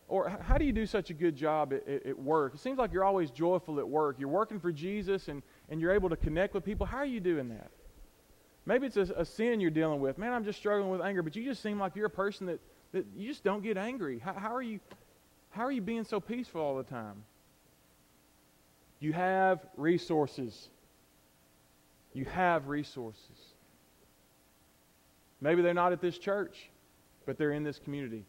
Or 0.10 0.30
how 0.30 0.58
do 0.58 0.66
you 0.66 0.74
do 0.74 0.86
such 0.86 1.10
a 1.10 1.14
good 1.14 1.36
job 1.36 1.74
at, 1.74 1.88
at, 1.88 2.20
work? 2.20 2.54
It 2.54 2.60
seems 2.60 2.78
like 2.78 2.92
you're 2.92 3.06
always 3.06 3.32
joyful 3.32 3.80
at 3.80 3.88
work. 3.88 4.18
You're 4.20 4.30
working 4.30 4.60
for 4.60 4.72
Jesus 4.72 5.28
and, 5.28 5.42
and 5.70 5.80
you're 5.80 5.94
able 5.94 6.10
to 6.10 6.18
connect 6.18 6.54
with 6.54 6.66
people. 6.66 6.86
How 6.86 6.98
are 6.98 7.06
you 7.06 7.22
doing 7.22 7.50
that? 7.50 7.72
Maybe 8.66 8.86
it's 8.88 8.98
a, 8.98 9.12
a, 9.16 9.26
sin 9.26 9.60
you're 9.60 9.72
dealing 9.72 10.00
with. 10.00 10.18
Man, 10.18 10.32
I'm 10.34 10.44
just 10.44 10.60
struggling 10.60 10.90
with 10.90 11.02
anger, 11.02 11.22
but 11.22 11.36
you 11.36 11.44
just 11.44 11.62
seem 11.62 11.80
like 11.80 11.96
you're 11.96 12.06
a 12.06 12.12
person 12.12 12.48
that, 12.48 12.60
that 12.92 13.06
you 13.16 13.30
just 13.30 13.44
don't 13.44 13.64
get 13.64 13.78
angry. 13.78 14.20
How, 14.20 14.34
how, 14.34 14.54
are 14.54 14.62
you, 14.62 14.80
How 15.50 15.64
are 15.64 15.72
you 15.72 15.82
being 15.82 16.04
so 16.04 16.20
peaceful 16.20 16.62
all 16.62 16.78
the 16.78 16.84
time? 16.84 17.24
You 19.04 19.12
have 19.12 19.60
resources. 19.76 20.70
You 22.14 22.24
have 22.24 22.70
resources. 22.70 23.38
Maybe 25.42 25.62
they're 25.62 25.74
not 25.74 25.92
at 25.92 26.00
this 26.00 26.18
church, 26.18 26.70
but 27.26 27.38
they're 27.38 27.52
in 27.52 27.66
this 27.66 27.80
community. 27.80 28.24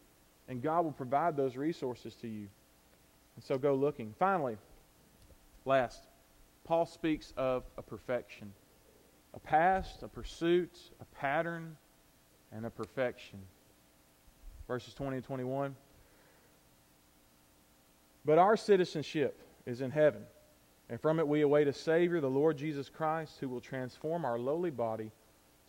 And 0.49 0.61
God 0.61 0.85
will 0.85 0.91
provide 0.91 1.37
those 1.37 1.55
resources 1.55 2.17
to 2.17 2.27
you. 2.27 2.49
And 3.37 3.45
so 3.45 3.57
go 3.57 3.77
looking. 3.77 4.17
Finally, 4.19 4.57
last, 5.65 6.01
Paul 6.65 6.87
speaks 6.87 7.33
of 7.37 7.63
a 7.79 7.83
perfection 7.83 8.53
a 9.33 9.39
past, 9.39 10.03
a 10.03 10.09
pursuit, 10.09 10.77
a 11.01 11.05
pattern, 11.17 11.77
and 12.51 12.67
a 12.67 12.71
perfection. 12.71 13.39
Verses 14.67 14.93
20 14.95 15.19
and 15.19 15.25
21. 15.25 15.77
But 18.25 18.39
our 18.39 18.57
citizenship 18.57 19.39
is 19.67 19.81
in 19.81 19.93
heaven, 19.93 20.23
and 20.91 21.01
from 21.01 21.19
it 21.19 21.27
we 21.27 21.41
await 21.41 21.69
a 21.69 21.73
Savior, 21.73 22.21
the 22.21 22.29
Lord 22.29 22.57
Jesus 22.59 22.89
Christ, 22.89 23.39
who 23.41 23.49
will 23.49 23.61
transform 23.61 24.25
our 24.25 24.39
lowly 24.39 24.71
body 24.71 25.11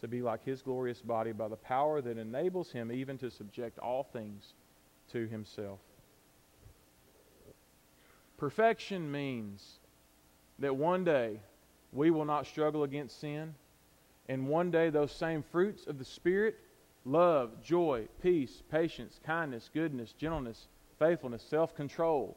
to 0.02 0.08
be 0.08 0.22
like 0.22 0.44
his 0.44 0.62
glorious 0.62 1.02
body 1.02 1.32
by 1.32 1.48
the 1.48 1.56
power 1.56 2.02
that 2.02 2.18
enables 2.18 2.72
him 2.72 2.92
even 2.92 3.18
to 3.20 3.32
subject 3.32 3.80
all 3.80 4.04
things 4.04 4.54
to 5.12 5.28
himself. 5.28 5.80
Perfection 8.38 9.10
means 9.10 9.80
that 10.60 10.76
one 10.76 11.06
day 11.06 11.40
we 11.94 12.12
will 12.12 12.26
not 12.26 12.46
struggle 12.46 12.84
against 12.84 13.22
sin, 13.22 13.56
and 14.28 14.48
one 14.48 14.70
day 14.70 14.90
those 14.90 15.14
same 15.14 15.44
fruits 15.44 15.88
of 15.88 15.98
the 15.98 16.06
Spirit 16.06 16.60
love, 17.06 17.62
joy, 17.64 18.08
peace, 18.22 18.64
patience, 18.70 19.20
kindness, 19.26 19.70
goodness, 19.74 20.12
gentleness, 20.12 20.68
faithfulness, 21.00 21.44
self 21.44 21.74
control 21.74 22.36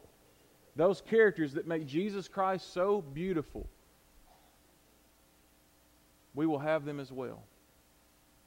those 0.79 1.03
characters 1.03 1.53
that 1.53 1.67
make 1.67 1.87
Jesus 1.87 2.27
Christ 2.27 2.73
so 2.73 3.03
beautiful 3.03 3.69
we 6.35 6.47
will 6.47 6.59
have 6.59 6.87
them 6.87 7.01
as 7.01 7.13
well. 7.13 7.43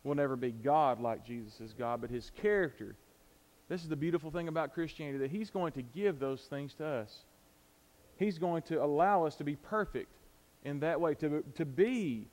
We'll 0.03 0.15
never 0.15 0.35
be 0.35 0.51
God 0.51 0.99
like 0.99 1.23
Jesus 1.23 1.61
is 1.61 1.73
God, 1.73 2.01
but 2.01 2.09
his 2.09 2.31
character 2.41 2.95
this 3.71 3.83
is 3.83 3.87
the 3.87 3.95
beautiful 3.95 4.31
thing 4.31 4.49
about 4.49 4.73
Christianity 4.73 5.17
that 5.19 5.31
He's 5.31 5.49
going 5.49 5.71
to 5.71 5.81
give 5.81 6.19
those 6.19 6.41
things 6.41 6.73
to 6.73 6.85
us. 6.85 7.19
He's 8.17 8.37
going 8.37 8.63
to 8.63 8.83
allow 8.83 9.25
us 9.25 9.37
to 9.37 9.45
be 9.45 9.55
perfect 9.55 10.11
in 10.65 10.81
that 10.81 10.99
way, 10.99 11.15
to, 11.15 11.41
to 11.55 11.63
be 11.63 12.27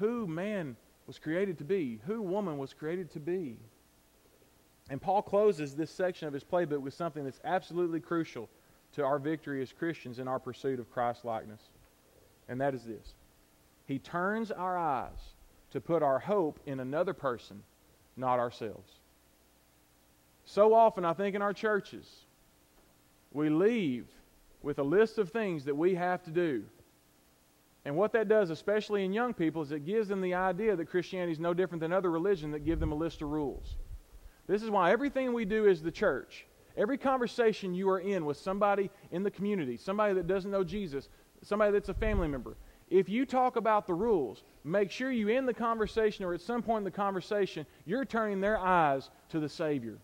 who 0.00 0.26
man 0.26 0.74
was 1.06 1.20
created 1.20 1.56
to 1.58 1.64
be, 1.64 2.00
who 2.04 2.20
woman 2.20 2.58
was 2.58 2.72
created 2.72 3.12
to 3.12 3.20
be. 3.20 3.58
And 4.90 5.00
Paul 5.00 5.22
closes 5.22 5.76
this 5.76 5.92
section 5.92 6.26
of 6.26 6.34
his 6.34 6.42
playbook 6.42 6.80
with 6.80 6.94
something 6.94 7.22
that's 7.22 7.40
absolutely 7.44 8.00
crucial 8.00 8.48
to 8.94 9.04
our 9.04 9.18
victory 9.18 9.62
as 9.62 9.72
Christians 9.72 10.18
in 10.18 10.28
our 10.28 10.38
pursuit 10.38 10.80
of 10.80 10.90
Christ 10.90 11.24
likeness. 11.24 11.60
And 12.48 12.60
that 12.60 12.74
is 12.74 12.84
this 12.84 13.14
He 13.86 13.98
turns 13.98 14.50
our 14.50 14.78
eyes 14.78 15.34
to 15.72 15.80
put 15.80 16.02
our 16.02 16.18
hope 16.18 16.60
in 16.66 16.80
another 16.80 17.12
person, 17.12 17.62
not 18.16 18.38
ourselves. 18.38 18.92
So 20.46 20.74
often, 20.74 21.04
I 21.04 21.14
think 21.14 21.34
in 21.34 21.42
our 21.42 21.52
churches, 21.52 22.06
we 23.32 23.48
leave 23.48 24.06
with 24.62 24.78
a 24.78 24.82
list 24.82 25.18
of 25.18 25.30
things 25.30 25.64
that 25.64 25.76
we 25.76 25.94
have 25.94 26.22
to 26.24 26.30
do. 26.30 26.64
And 27.84 27.96
what 27.96 28.12
that 28.12 28.28
does, 28.28 28.50
especially 28.50 29.04
in 29.04 29.12
young 29.12 29.34
people, 29.34 29.62
is 29.62 29.72
it 29.72 29.84
gives 29.84 30.08
them 30.08 30.22
the 30.22 30.34
idea 30.34 30.74
that 30.74 30.86
Christianity 30.86 31.32
is 31.32 31.40
no 31.40 31.52
different 31.52 31.80
than 31.80 31.92
other 31.92 32.10
religions 32.10 32.52
that 32.52 32.64
give 32.64 32.80
them 32.80 32.92
a 32.92 32.94
list 32.94 33.20
of 33.20 33.28
rules. 33.28 33.76
This 34.46 34.62
is 34.62 34.70
why 34.70 34.90
everything 34.90 35.32
we 35.32 35.44
do 35.44 35.68
as 35.68 35.82
the 35.82 35.90
church, 35.90 36.46
every 36.76 36.98
conversation 36.98 37.74
you 37.74 37.88
are 37.90 38.00
in 38.00 38.24
with 38.24 38.36
somebody 38.36 38.90
in 39.10 39.22
the 39.22 39.30
community, 39.30 39.76
somebody 39.76 40.14
that 40.14 40.26
doesn't 40.26 40.50
know 40.50 40.64
Jesus, 40.64 41.08
somebody 41.42 41.72
that's 41.72 41.88
a 41.88 41.94
family 41.94 42.28
member, 42.28 42.56
if 42.90 43.08
you 43.08 43.24
talk 43.24 43.56
about 43.56 43.86
the 43.86 43.94
rules, 43.94 44.42
make 44.62 44.90
sure 44.90 45.10
you 45.10 45.28
end 45.28 45.48
the 45.48 45.54
conversation 45.54 46.24
or 46.24 46.34
at 46.34 46.40
some 46.40 46.62
point 46.62 46.78
in 46.78 46.84
the 46.84 46.90
conversation, 46.90 47.66
you're 47.86 48.04
turning 48.04 48.40
their 48.40 48.58
eyes 48.58 49.10
to 49.30 49.40
the 49.40 49.48
Savior. 49.48 49.98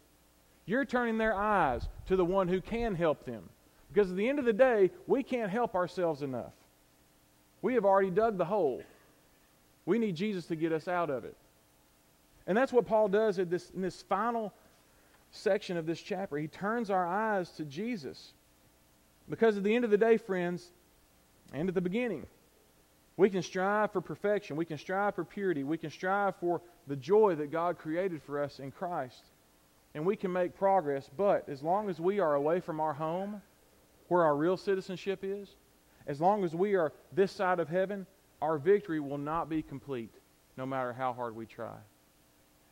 You're 0.67 0.85
turning 0.85 1.19
their 1.19 1.35
eyes 1.35 1.89
to 2.07 2.17
the 2.17 2.25
one 2.25 2.49
who 2.49 2.61
can 2.61 2.95
help 2.95 3.25
them. 3.25 3.49
Because 3.93 4.11
at 4.11 4.17
the 4.17 4.29
end 4.29 4.39
of 4.39 4.45
the 4.45 4.53
day, 4.53 4.91
we 5.07 5.23
can't 5.23 5.51
help 5.51 5.75
ourselves 5.75 6.23
enough. 6.23 6.53
We 7.61 7.75
have 7.75 7.85
already 7.85 8.11
dug 8.11 8.39
the 8.39 8.45
hole. 8.45 8.83
We 9.85 9.99
need 9.99 10.15
Jesus 10.15 10.47
to 10.47 10.57
get 10.57 10.73
us 10.73 10.89
out 10.89 11.11
of 11.11 11.25
it. 11.25 11.37
And 12.47 12.57
that's 12.57 12.73
what 12.73 12.87
Paul 12.87 13.09
does 13.09 13.39
in 13.39 13.49
this, 13.49 13.71
in 13.71 13.83
this 13.83 14.03
final 14.03 14.53
section 15.31 15.77
of 15.77 15.87
this 15.87 16.01
chapter. 16.01 16.37
He 16.37 16.49
turns 16.49 16.91
our 16.91 17.07
eyes 17.07 17.51
to 17.53 17.65
Jesus. 17.65 18.33
Because 19.29 19.57
at 19.57 19.63
the 19.63 19.75
end 19.75 19.85
of 19.85 19.91
the 19.91 19.99
day, 19.99 20.17
friends, 20.17 20.71
and 21.53 21.69
at 21.69 21.75
the 21.75 21.81
beginning, 21.81 22.27
we 23.17 23.31
can 23.31 23.43
strive 23.43 23.93
for 23.93 24.01
perfection. 24.01 24.57
We 24.57 24.65
can 24.65 24.79
strive 24.79 25.15
for 25.15 25.25
purity. 25.25 25.63
We 25.63 25.79
can 25.79 25.91
strive 25.91 26.37
for 26.37 26.61
the 26.87 26.97
joy 26.97 27.35
that 27.37 27.53
God 27.53 27.79
created 27.79 28.23
for 28.23 28.43
us 28.43 28.59
in 28.59 28.71
Christ 28.71 29.23
and 29.95 30.07
we 30.07 30.17
can 30.17 30.33
make 30.33 30.57
progress, 30.57 31.11
but 31.17 31.49
as 31.49 31.63
long 31.63 31.89
as 31.91 32.01
we 32.01 32.21
are 32.21 32.35
away 32.35 32.61
from 32.61 32.81
our 32.81 32.93
home, 32.93 33.43
where 34.09 34.25
our 34.25 34.37
real 34.37 34.57
citizenship 34.57 35.21
is, 35.23 35.57
as 36.07 36.21
long 36.21 36.45
as 36.45 36.55
we 36.55 36.75
are 36.75 36.93
this 37.13 37.33
side 37.33 37.61
of 37.61 37.69
heaven, 37.69 38.07
our 38.41 38.59
victory 38.59 39.01
will 39.01 39.19
not 39.19 39.49
be 39.49 39.63
complete, 39.63 40.15
no 40.57 40.65
matter 40.65 40.93
how 40.93 41.13
hard 41.13 41.35
we 41.35 41.47
try. 41.47 41.77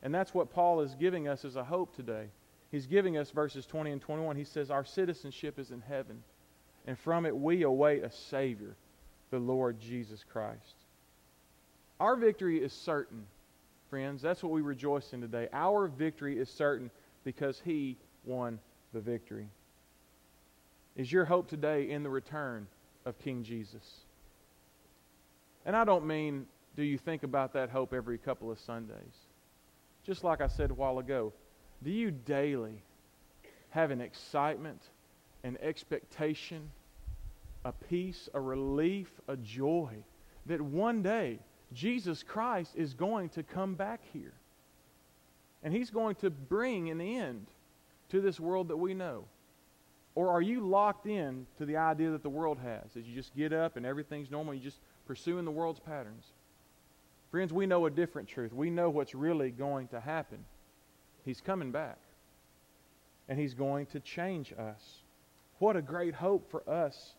And 0.03 0.15
that's 0.15 0.33
what 0.33 0.53
Paul 0.53 0.81
is 0.81 0.95
giving 0.95 1.27
us 1.27 1.45
as 1.45 1.57
a 1.57 1.65
hope 1.65 1.95
today. 1.95 2.27
He's 2.71 2.87
giving 2.87 3.17
us 3.17 3.31
verses 3.31 3.65
20 3.67 3.93
and 3.93 4.01
21. 4.01 4.37
He 4.37 4.45
says, 4.45 4.71
Our 4.71 4.85
citizenship 4.85 5.59
is 5.59 5.71
in 5.71 5.81
heaven, 5.81 6.23
and 6.87 6.99
from 6.99 7.25
it 7.25 7.37
we 7.37 7.63
await 7.63 8.05
a 8.05 8.11
Savior, 8.11 8.77
the 9.31 9.39
Lord 9.39 9.81
Jesus 9.81 10.25
Christ. 10.31 10.75
Our 12.01 12.17
victory 12.17 12.63
is 12.63 12.73
certain, 12.73 13.25
friends. 13.91 14.23
That's 14.23 14.43
what 14.43 14.53
we 14.53 14.61
rejoice 14.61 15.13
in 15.13 15.21
today. 15.21 15.49
Our 15.53 15.89
victory 15.89 16.39
is 16.39 16.49
certain 16.49 16.91
because 17.25 17.61
he 17.65 17.97
won 18.25 18.59
the 18.93 19.01
victory. 19.01 19.49
Is 20.97 21.11
your 21.11 21.25
hope 21.25 21.49
today 21.49 21.91
in 21.91 22.03
the 22.03 22.11
return 22.11 22.67
of 23.05 23.19
King 23.19 23.43
Jesus? 23.43 24.01
And 25.65 25.75
I 25.75 25.85
don't 25.85 26.07
mean 26.07 26.47
do 26.79 26.85
you 26.85 26.97
think 26.97 27.25
about 27.25 27.53
that 27.55 27.71
hope 27.71 27.93
every 27.93 28.19
couple 28.19 28.53
of 28.53 28.59
Sundays. 28.61 29.27
Just 30.05 30.23
like 30.23 30.41
I 30.41 30.47
said 30.47 30.71
a 30.71 30.75
while 30.75 31.01
ago, 31.01 31.33
do 31.83 31.91
you 31.91 32.11
daily 32.11 32.83
have 33.71 33.91
an 33.91 34.01
excitement, 34.01 34.83
an 35.45 35.57
expectation, 35.61 36.71
a 37.65 37.73
peace, 37.73 38.29
a 38.35 38.41
relief, 38.41 39.09
a 39.29 39.37
joy 39.37 39.95
that 40.47 40.61
one 40.61 41.03
day 41.03 41.39
Jesus 41.73 42.23
Christ 42.23 42.73
is 42.75 42.95
going 42.95 43.29
to 43.31 43.43
come 43.43 43.75
back 43.75 44.01
here? 44.13 44.33
And 45.63 45.73
He's 45.73 45.91
going 45.91 46.17
to 46.17 46.31
bring 46.31 46.91
an 46.91 47.01
end 47.01 47.47
to 48.11 48.21
this 48.21 48.41
world 48.41 48.69
that 48.69 48.77
we 48.77 48.95
know. 48.95 49.25
Or 50.15 50.31
are 50.31 50.43
you 50.43 50.67
locked 50.67 51.07
in 51.07 51.47
to 51.59 51.65
the 51.65 51.77
idea 51.77 52.11
that 52.11 52.23
the 52.23 52.29
world 52.29 52.59
has? 52.59 52.93
That 52.95 53.05
you 53.05 53.15
just 53.15 53.37
get 53.37 53.53
up 53.53 53.77
and 53.77 53.87
everything's 53.87 54.31
normal, 54.31 54.55
you 54.55 54.61
just 54.61 54.81
pursuing 55.07 55.45
the 55.45 55.51
world's 55.51 55.79
patterns. 55.79 56.25
Friends, 57.31 57.53
we 57.53 57.67
know 57.67 57.87
a 57.87 57.91
different 57.91 58.29
truth. 58.29 58.53
We 58.53 58.71
know 58.71 58.91
what's 58.91 59.15
really 59.15 59.51
going 59.51 59.89
to 59.89 60.01
happen. 60.01 60.45
He's 61.29 61.43
coming 61.43 61.73
back. 61.73 61.99
And 63.29 63.39
He's 63.39 63.53
going 63.53 63.85
to 63.89 64.01
change 64.01 64.55
us. 64.59 65.03
What 65.59 65.77
a 65.77 65.83
great 65.83 66.15
hope 66.15 66.51
for 66.51 66.67
us 66.67 67.13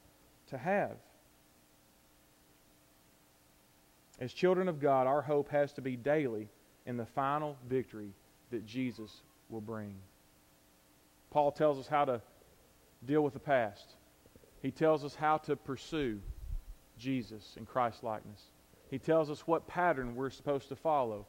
to 0.49 0.57
have. 0.57 0.97
As 4.19 4.33
children 4.33 4.67
of 4.67 4.79
God, 4.79 5.05
our 5.05 5.21
hope 5.21 5.49
has 5.49 5.73
to 5.73 5.81
be 5.81 5.95
daily 5.95 6.49
in 6.87 6.97
the 6.97 7.05
final 7.05 7.55
victory 7.69 8.09
that 8.49 8.65
Jesus 8.65 9.21
will 9.47 9.61
bring. 9.61 9.93
Paul 11.29 11.51
tells 11.51 11.77
us 11.77 11.87
how 11.87 12.05
to 12.05 12.19
deal 13.05 13.21
with 13.21 13.33
the 13.33 13.39
past. 13.39 13.93
He 14.63 14.71
tells 14.71 15.05
us 15.05 15.13
how 15.13 15.37
to 15.37 15.55
pursue 15.55 16.19
Jesus 16.97 17.53
in 17.57 17.67
Christ 17.67 18.03
likeness. 18.03 18.41
He 18.89 18.97
tells 18.97 19.29
us 19.29 19.45
what 19.45 19.67
pattern 19.67 20.15
we're 20.15 20.31
supposed 20.31 20.67
to 20.69 20.75
follow. 20.75 21.27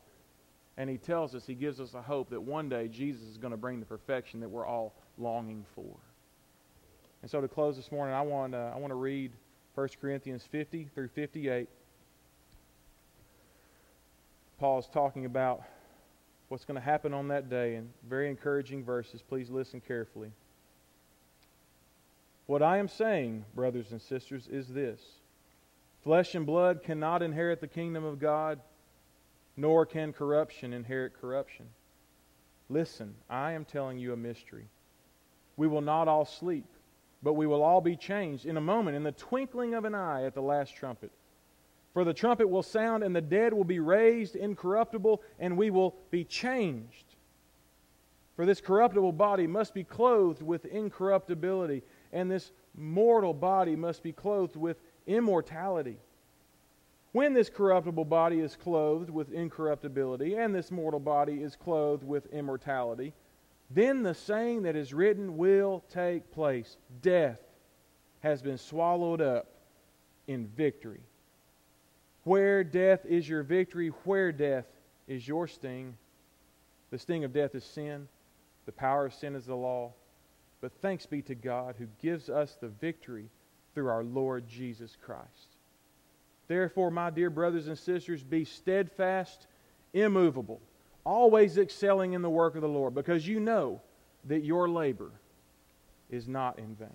And 0.81 0.89
he 0.89 0.97
tells 0.97 1.35
us, 1.35 1.47
he 1.47 1.53
gives 1.53 1.79
us 1.79 1.93
a 1.93 2.01
hope 2.01 2.31
that 2.31 2.41
one 2.41 2.71
day 2.71 2.89
Jesus 2.89 3.21
is 3.25 3.37
going 3.37 3.51
to 3.51 3.59
bring 3.59 3.81
the 3.81 3.85
perfection 3.85 4.41
that 4.41 4.49
we're 4.49 4.65
all 4.65 4.95
longing 5.19 5.67
for. 5.75 5.95
And 7.21 7.31
so 7.31 7.43
to 7.43 7.49
close 7.49 7.77
this 7.77 7.93
morning, 7.93 8.15
I 8.15 8.23
want, 8.23 8.55
uh, 8.55 8.73
I 8.75 8.79
want 8.79 8.91
to 8.91 8.95
read 8.95 9.31
1 9.75 9.89
Corinthians 10.01 10.43
50 10.51 10.89
through 10.95 11.09
58. 11.09 11.69
Paul 14.59 14.79
is 14.79 14.87
talking 14.91 15.27
about 15.27 15.65
what's 16.49 16.65
going 16.65 16.77
to 16.77 16.81
happen 16.81 17.13
on 17.13 17.29
that 17.29 17.51
day 17.51 17.75
and 17.75 17.91
very 18.09 18.31
encouraging 18.31 18.83
verses. 18.83 19.21
Please 19.21 19.51
listen 19.51 19.83
carefully. 19.87 20.33
What 22.47 22.63
I 22.63 22.79
am 22.79 22.89
saying, 22.89 23.45
brothers 23.55 23.93
and 23.93 24.01
sisters, 24.01 24.49
is 24.51 24.67
this 24.69 25.03
flesh 26.05 26.35
and 26.35 26.47
blood 26.47 26.83
cannot 26.83 27.23
inherit 27.23 27.61
the 27.61 27.69
kingdom 27.69 28.03
of 28.03 28.19
God, 28.19 28.61
nor 29.61 29.85
can 29.85 30.13
corruption 30.13 30.73
inherit 30.73 31.13
corruption. 31.21 31.67
Listen, 32.71 33.15
I 33.29 33.53
am 33.53 33.67
telling 33.67 33.99
you 33.99 34.13
a 34.13 34.17
mystery. 34.17 34.69
We 35.57 35.69
will 35.69 35.83
not 35.83 36.09
all 36.09 36.25
sleep, 36.25 36.67
but 37.23 37.35
we 37.35 37.47
will 37.47 37.63
all 37.63 37.83
be 37.83 37.97
changed 37.97 38.47
in 38.47 38.57
a 38.57 38.61
moment, 38.61 38.97
in 38.97 39.03
the 39.03 39.13
twinkling 39.13 39.75
of 39.75 39.85
an 39.85 39.95
eye 39.95 40.25
at 40.25 40.35
the 40.35 40.41
last 40.41 40.75
trumpet. 40.75 41.11
For 41.93 42.05
the 42.05 42.15
trumpet 42.15 42.49
will 42.49 42.63
sound, 42.63 43.03
and 43.03 43.15
the 43.15 43.21
dead 43.21 43.53
will 43.53 43.65
be 43.65 43.81
raised 43.81 44.35
incorruptible, 44.35 45.21
and 45.39 45.59
we 45.59 45.71
will 45.71 45.97
be 46.11 46.25
changed. 46.25 47.05
For 48.37 48.47
this 48.47 48.63
corruptible 48.63 49.13
body 49.13 49.47
must 49.47 49.75
be 49.75 49.85
clothed 49.85 50.41
with 50.41 50.65
incorruptibility, 50.65 51.83
and 52.13 52.31
this 52.31 52.53
mortal 52.75 53.35
body 53.35 53.77
must 53.77 54.03
be 54.03 54.13
clothed 54.13 54.57
with 54.57 54.81
immortality. 55.07 55.99
When 57.13 57.35
this 57.35 57.51
corruptible 57.51 58.05
body 58.05 58.39
is 58.39 58.55
clothed 58.55 59.11
with 59.11 59.33
incorruptibility, 59.33 60.37
and 60.37 60.55
this 60.55 60.71
mortal 60.71 61.01
body 61.01 61.43
is 61.43 61.57
clothed 61.57 62.05
with 62.05 62.33
immortality, 62.33 63.13
then 63.71 64.03
the 64.03 64.15
saying 64.15 64.63
that 64.63 64.77
is 64.77 64.95
written 64.95 65.37
will 65.37 65.85
take 65.91 66.31
place 66.31 66.77
Death 67.03 67.41
has 68.21 68.43
been 68.43 68.59
swallowed 68.59 69.21
up 69.21 69.49
in 70.27 70.47
victory. 70.47 71.01
Where 72.25 72.63
death 72.63 73.05
is 73.07 73.29
your 73.29 73.43
victory, 73.43 73.89
where 74.05 74.31
death 74.31 74.67
is 75.09 75.27
your 75.27 75.49
sting. 75.49 75.97
The 76.91 76.99
sting 76.99 77.25
of 77.25 77.33
death 77.33 77.55
is 77.55 77.65
sin, 77.65 78.09
the 78.67 78.73
power 78.73 79.07
of 79.07 79.15
sin 79.15 79.35
is 79.35 79.47
the 79.47 79.57
law. 79.57 79.95
But 80.61 80.73
thanks 80.81 81.07
be 81.07 81.23
to 81.23 81.35
God 81.35 81.77
who 81.79 81.87
gives 82.01 82.29
us 82.29 82.57
the 82.61 82.69
victory 82.69 83.31
through 83.75 83.89
our 83.89 84.05
Lord 84.05 84.47
Jesus 84.47 84.97
Christ. 85.01 85.50
Therefore, 86.51 86.91
my 86.91 87.11
dear 87.11 87.31
brothers 87.31 87.69
and 87.69 87.79
sisters, 87.79 88.25
be 88.25 88.45
steadfast, 88.45 89.47
immovable, 89.95 90.61
always 91.05 91.57
excelling 91.59 92.15
in 92.15 92.23
the 92.23 92.29
work 92.29 92.57
of 92.57 92.61
the 92.61 92.69
Lord, 92.69 92.93
because 92.93 93.25
you 93.25 93.39
know 93.39 93.81
that 94.25 94.43
your 94.43 94.69
labor 94.69 95.13
is 96.11 96.27
not 96.27 96.59
in 96.59 96.75
vain. 96.75 96.89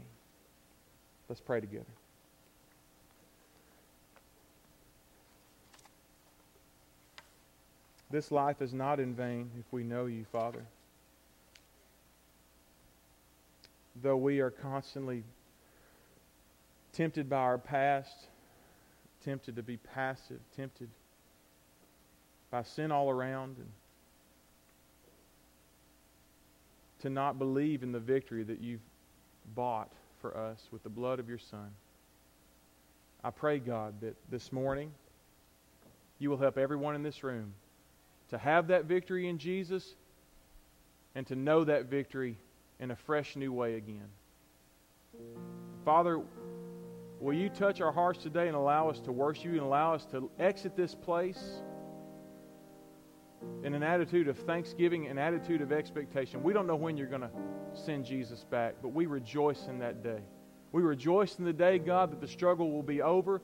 Let's 1.30 1.40
pray 1.40 1.62
together. 1.62 1.86
This 8.12 8.34
life 8.34 8.62
is 8.62 8.74
not 8.74 9.00
in 9.00 9.14
vain 9.16 9.50
if 9.58 9.72
we 9.72 9.86
know 9.86 10.08
you, 10.08 10.26
Father. 10.34 10.66
Though 14.04 14.18
we 14.18 14.42
are 14.42 14.52
constantly 14.52 15.24
tempted 16.92 17.30
by 17.30 17.38
our 17.38 17.58
past, 17.58 18.28
tempted 19.26 19.56
to 19.56 19.64
be 19.64 19.78
passive, 19.78 20.40
tempted 20.56 20.90
by 22.52 22.62
sin 22.62 22.92
all 22.92 23.10
around, 23.10 23.58
and 23.58 23.68
to 27.02 27.10
not 27.10 27.38
believe 27.40 27.84
in 27.84 27.92
the 27.92 28.00
victory 28.00 28.44
that 28.44 28.62
you've 28.62 28.82
bought 29.56 29.92
for 30.22 30.38
us 30.38 30.68
with 30.72 30.84
the 30.84 30.90
blood 30.90 31.20
of 31.20 31.28
your 31.28 31.40
Son. 31.40 31.72
I 33.24 33.32
pray, 33.32 33.60
God, 33.60 33.96
that 34.02 34.16
this 34.30 34.52
morning 34.52 34.92
you 36.20 36.30
will 36.30 36.38
help 36.38 36.58
everyone 36.58 36.96
in 36.96 37.04
this 37.04 37.24
room 37.24 37.54
to 38.30 38.38
have 38.38 38.68
that 38.68 38.86
victory 38.86 39.28
in 39.28 39.38
Jesus 39.38 39.96
and 41.16 41.26
to 41.28 41.36
know 41.36 41.64
that 41.64 41.86
victory 41.86 42.38
in 42.80 42.92
a 42.92 42.96
fresh 42.96 43.36
new 43.36 43.52
way 43.52 43.76
again. 43.76 44.10
Father, 45.84 46.22
will 47.20 47.34
you 47.34 47.50
touch 47.50 47.82
our 47.82 47.92
hearts 47.92 48.22
today 48.22 48.48
and 48.48 48.56
allow 48.56 48.90
us 48.90 49.00
to 49.02 49.12
worship 49.12 49.46
you 49.46 49.54
and 49.54 49.62
allow 49.62 49.94
us 49.94 50.06
to 50.08 50.30
exit 50.40 50.76
this 50.76 50.94
place 50.94 51.62
in 53.64 53.74
an 53.74 53.84
attitude 53.84 54.28
of 54.28 54.38
thanksgiving, 54.40 55.08
an 55.08 55.18
attitude 55.18 55.62
of 55.62 55.72
expectation? 55.72 56.44
We 56.44 56.54
don't 56.54 56.68
know 56.68 56.76
when 56.76 56.98
you're 56.98 57.08
going 57.08 57.22
to 57.22 57.32
send 57.74 58.06
Jesus 58.06 58.44
back, 58.44 58.76
but 58.82 58.90
we 58.90 59.06
rejoice 59.06 59.68
in 59.68 59.80
that 59.80 60.04
day. 60.04 60.20
We 60.72 60.82
rejoice 60.82 61.40
in 61.40 61.46
the 61.46 61.54
day, 61.54 61.80
God, 61.80 62.12
that 62.12 62.20
the 62.20 62.28
struggle 62.28 62.72
will 62.72 62.84
be 62.84 63.02
over. 63.02 63.42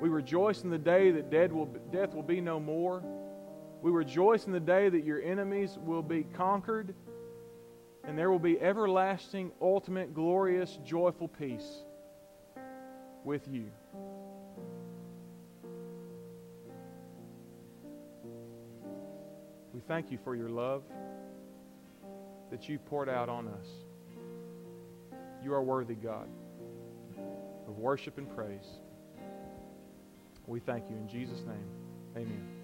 We 0.00 0.08
rejoice 0.08 0.62
in 0.62 0.70
the 0.70 0.78
day 0.78 1.10
that 1.10 1.52
will, 1.52 1.66
death 1.92 2.14
will 2.14 2.22
be 2.22 2.40
no 2.40 2.58
more. 2.58 3.02
We 3.82 3.90
rejoice 3.90 4.46
in 4.46 4.52
the 4.52 4.60
day 4.60 4.88
that 4.88 5.04
your 5.04 5.22
enemies 5.22 5.78
will 5.84 6.02
be 6.02 6.24
conquered 6.34 6.94
and 8.04 8.18
there 8.18 8.30
will 8.30 8.38
be 8.38 8.58
everlasting, 8.60 9.52
ultimate, 9.60 10.14
glorious, 10.14 10.78
joyful 10.84 11.28
peace 11.28 11.84
with 13.24 13.46
you. 13.48 13.66
We 19.72 19.80
thank 19.86 20.10
you 20.10 20.18
for 20.24 20.34
your 20.34 20.48
love 20.48 20.82
that 22.50 22.68
you 22.68 22.78
poured 22.78 23.08
out 23.08 23.28
on 23.28 23.48
us. 23.48 23.66
You 25.42 25.54
are 25.54 25.62
worthy, 25.62 25.94
God, 25.94 26.28
of 27.66 27.78
worship 27.78 28.18
and 28.18 28.28
praise. 28.34 28.66
We 30.46 30.60
thank 30.60 30.90
you 30.90 30.96
in 30.96 31.08
Jesus' 31.08 31.40
name. 31.46 31.68
Amen. 32.16 32.59